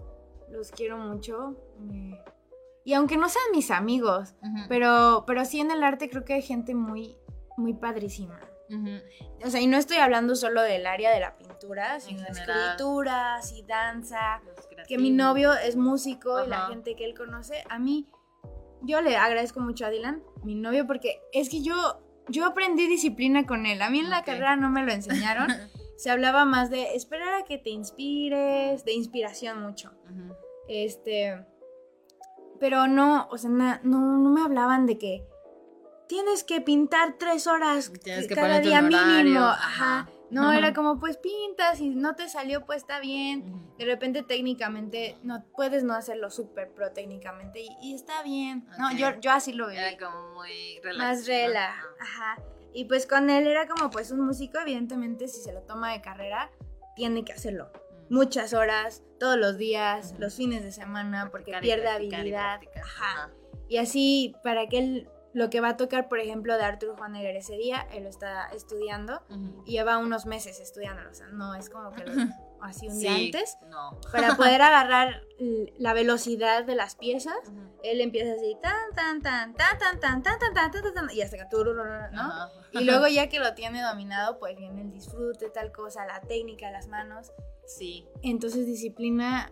[0.51, 1.57] los quiero mucho.
[2.85, 4.35] Y aunque no sean mis amigos,
[4.69, 7.17] pero, pero sí en el arte creo que hay gente muy,
[7.57, 8.41] muy padrísima.
[9.45, 13.53] O sea, y no estoy hablando solo del área de la pintura, sino de escrituras
[13.53, 14.41] y danza.
[14.89, 18.09] Que mi novio es músico y la gente que él conoce, a mí,
[18.83, 23.47] yo le agradezco mucho a Dylan, mi novio, porque es que yo yo aprendí disciplina
[23.47, 23.83] con él.
[23.83, 25.49] A mí en la carrera no me lo enseñaron.
[25.97, 29.93] Se hablaba más de esperar a que te inspires, de inspiración mucho.
[30.69, 31.45] Este.
[32.59, 35.27] Pero no, o sea, no, no me hablaban de que
[36.15, 37.91] tienes que pintar tres horas
[38.33, 39.41] cada día mínimo.
[39.41, 40.09] Ajá.
[40.31, 43.75] No, era como, pues pintas y no te salió, pues está bien.
[43.79, 48.65] De repente técnicamente no puedes no hacerlo súper pro técnicamente y, está bien.
[48.79, 49.81] No, yo, yo así lo veo.
[49.81, 50.99] Era como muy relax.
[50.99, 52.39] Más rela, ajá.
[52.73, 56.01] Y pues con él era como pues un músico, evidentemente si se lo toma de
[56.01, 56.51] carrera,
[56.95, 57.73] tiene que hacerlo.
[58.09, 58.15] Mm.
[58.15, 62.61] Muchas horas, todos los días, los fines de semana, porque pierde habilidad.
[62.81, 63.31] ajá.
[63.69, 67.37] Y así, para que él lo que va a tocar, por ejemplo, de Arthur Honegger
[67.37, 69.21] ese día, él lo está estudiando
[69.67, 72.13] y lleva unos meses estudiándolo, o sea, no es como que lo,
[72.63, 73.59] así un día antes.
[73.69, 73.99] No.
[74.13, 75.23] Para poder agarrar
[75.77, 77.37] la velocidad de las piezas,
[77.83, 81.21] él empieza así, tan, tan, tan, tan, tan, tan, tan, tan, tan, tan, tan, y
[81.21, 81.45] hasta que
[82.13, 82.33] ¿no?
[82.71, 86.71] Y luego ya que lo tiene dominado, pues viene el disfrute, tal cosa, la técnica,
[86.71, 87.33] las manos.
[87.67, 88.07] Sí.
[88.23, 89.51] Entonces, disciplina.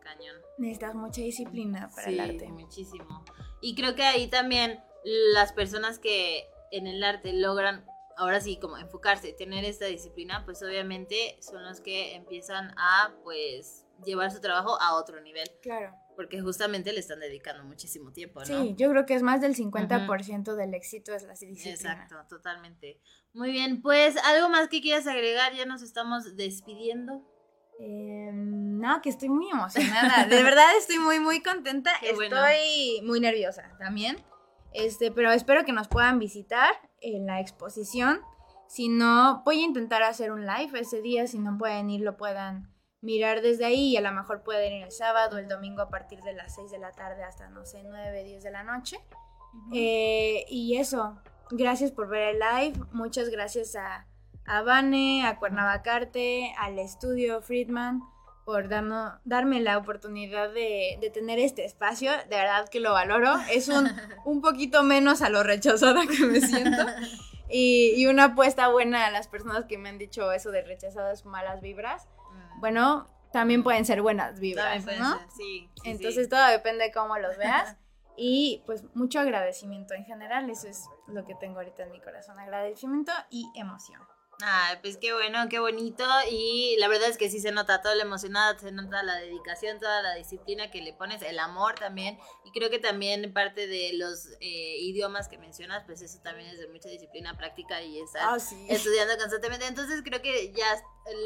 [0.00, 0.36] Cañón.
[0.56, 2.48] Necesitas mucha disciplina para el arte.
[2.48, 3.24] muchísimo.
[3.60, 7.84] Y creo que ahí también las personas que en el arte logran
[8.20, 13.86] ahora sí como enfocarse, tener esta disciplina, pues obviamente son los que empiezan a pues
[14.04, 15.50] llevar su trabajo a otro nivel.
[15.62, 15.94] Claro.
[16.16, 18.46] Porque justamente le están dedicando muchísimo tiempo, ¿no?
[18.46, 21.70] Sí, yo creo que es más del 50% del éxito es la disciplina.
[21.70, 23.00] Exacto, totalmente.
[23.32, 27.26] Muy bien, pues algo más que quieras agregar, ya nos estamos despidiendo.
[27.78, 30.26] Em, no, que estoy muy emocionada.
[30.28, 31.92] De verdad estoy muy, muy contenta.
[32.02, 34.18] estoy muy nerviosa también.
[34.72, 38.20] Este, pero espero que nos puedan visitar en la exposición.
[38.68, 41.26] Si no, voy a intentar hacer un live ese día.
[41.26, 44.84] Si no pueden ir, lo puedan mirar desde ahí y a lo mejor pueden ir
[44.84, 47.64] el sábado o el domingo a partir de las 6 de la tarde hasta, no
[47.64, 48.98] sé, 9, 10 de la noche.
[49.72, 51.18] Eh, y eso,
[51.50, 52.84] gracias por ver el live.
[52.92, 54.06] Muchas gracias a,
[54.44, 58.02] a Vane, a Cuernavacarte, al estudio Friedman
[58.50, 62.10] por darme la oportunidad de, tener este espacio.
[62.10, 63.36] De verdad que lo valoro.
[63.48, 63.88] Es un,
[64.24, 66.84] un poquito menos a lo rechazada que me siento.
[67.52, 71.24] Y, y, una apuesta buena a las personas que me han dicho eso de rechazadas
[71.24, 72.06] malas vibras.
[72.30, 72.60] Mm.
[72.60, 75.18] Bueno, también pueden ser buenas vibras, ¿no?
[75.36, 77.76] sí, Entonces todo depende de cómo los veas.
[78.22, 82.38] Y pues mucho agradecimiento en general, eso es lo que tengo ahorita en mi corazón,
[82.38, 84.02] agradecimiento y emoción.
[84.42, 86.04] Ay, pues qué bueno, qué bonito.
[86.30, 89.78] Y la verdad es que sí se nota todo la emocionada, se nota la dedicación,
[89.78, 92.18] toda la disciplina que le pones, el amor también.
[92.44, 96.58] Y creo que también parte de los eh, idiomas que mencionas, pues eso también es
[96.58, 98.36] de mucha disciplina práctica y estar ah,
[98.68, 99.66] estudiando constantemente.
[99.66, 100.66] Entonces creo que ya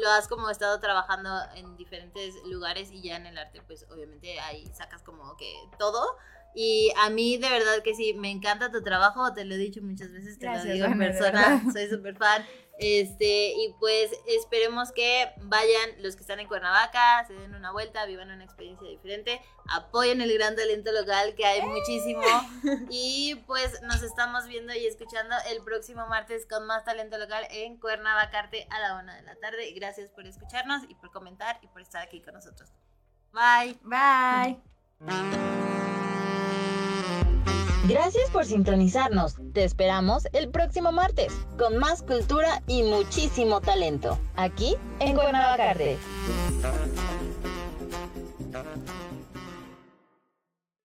[0.01, 4.39] lo has como estado trabajando en diferentes lugares y ya en el arte, pues obviamente
[4.39, 6.17] ahí sacas como que todo.
[6.57, 9.81] Y a mí de verdad que sí, me encanta tu trabajo, te lo he dicho
[9.81, 12.45] muchas veces, te lo digo en persona, soy súper fan.
[12.77, 18.05] Este, y pues esperemos que vayan los que están en Cuernavaca, se den una vuelta,
[18.05, 22.21] vivan una experiencia diferente, apoyen el gran talento local que hay muchísimo
[22.89, 27.77] y pues nos estamos viendo y escuchando el próximo martes con más talento local en
[27.77, 29.71] Cuernavacarte a la una de la tarde.
[29.73, 32.73] Gracias por escucharnos y por comentar y por estar aquí con nosotros.
[33.31, 33.77] Bye.
[33.83, 35.54] Bye.
[37.87, 39.35] Gracias por sintonizarnos.
[39.53, 45.97] Te esperamos el próximo martes con más cultura y muchísimo talento, aquí en Cuernavacarte.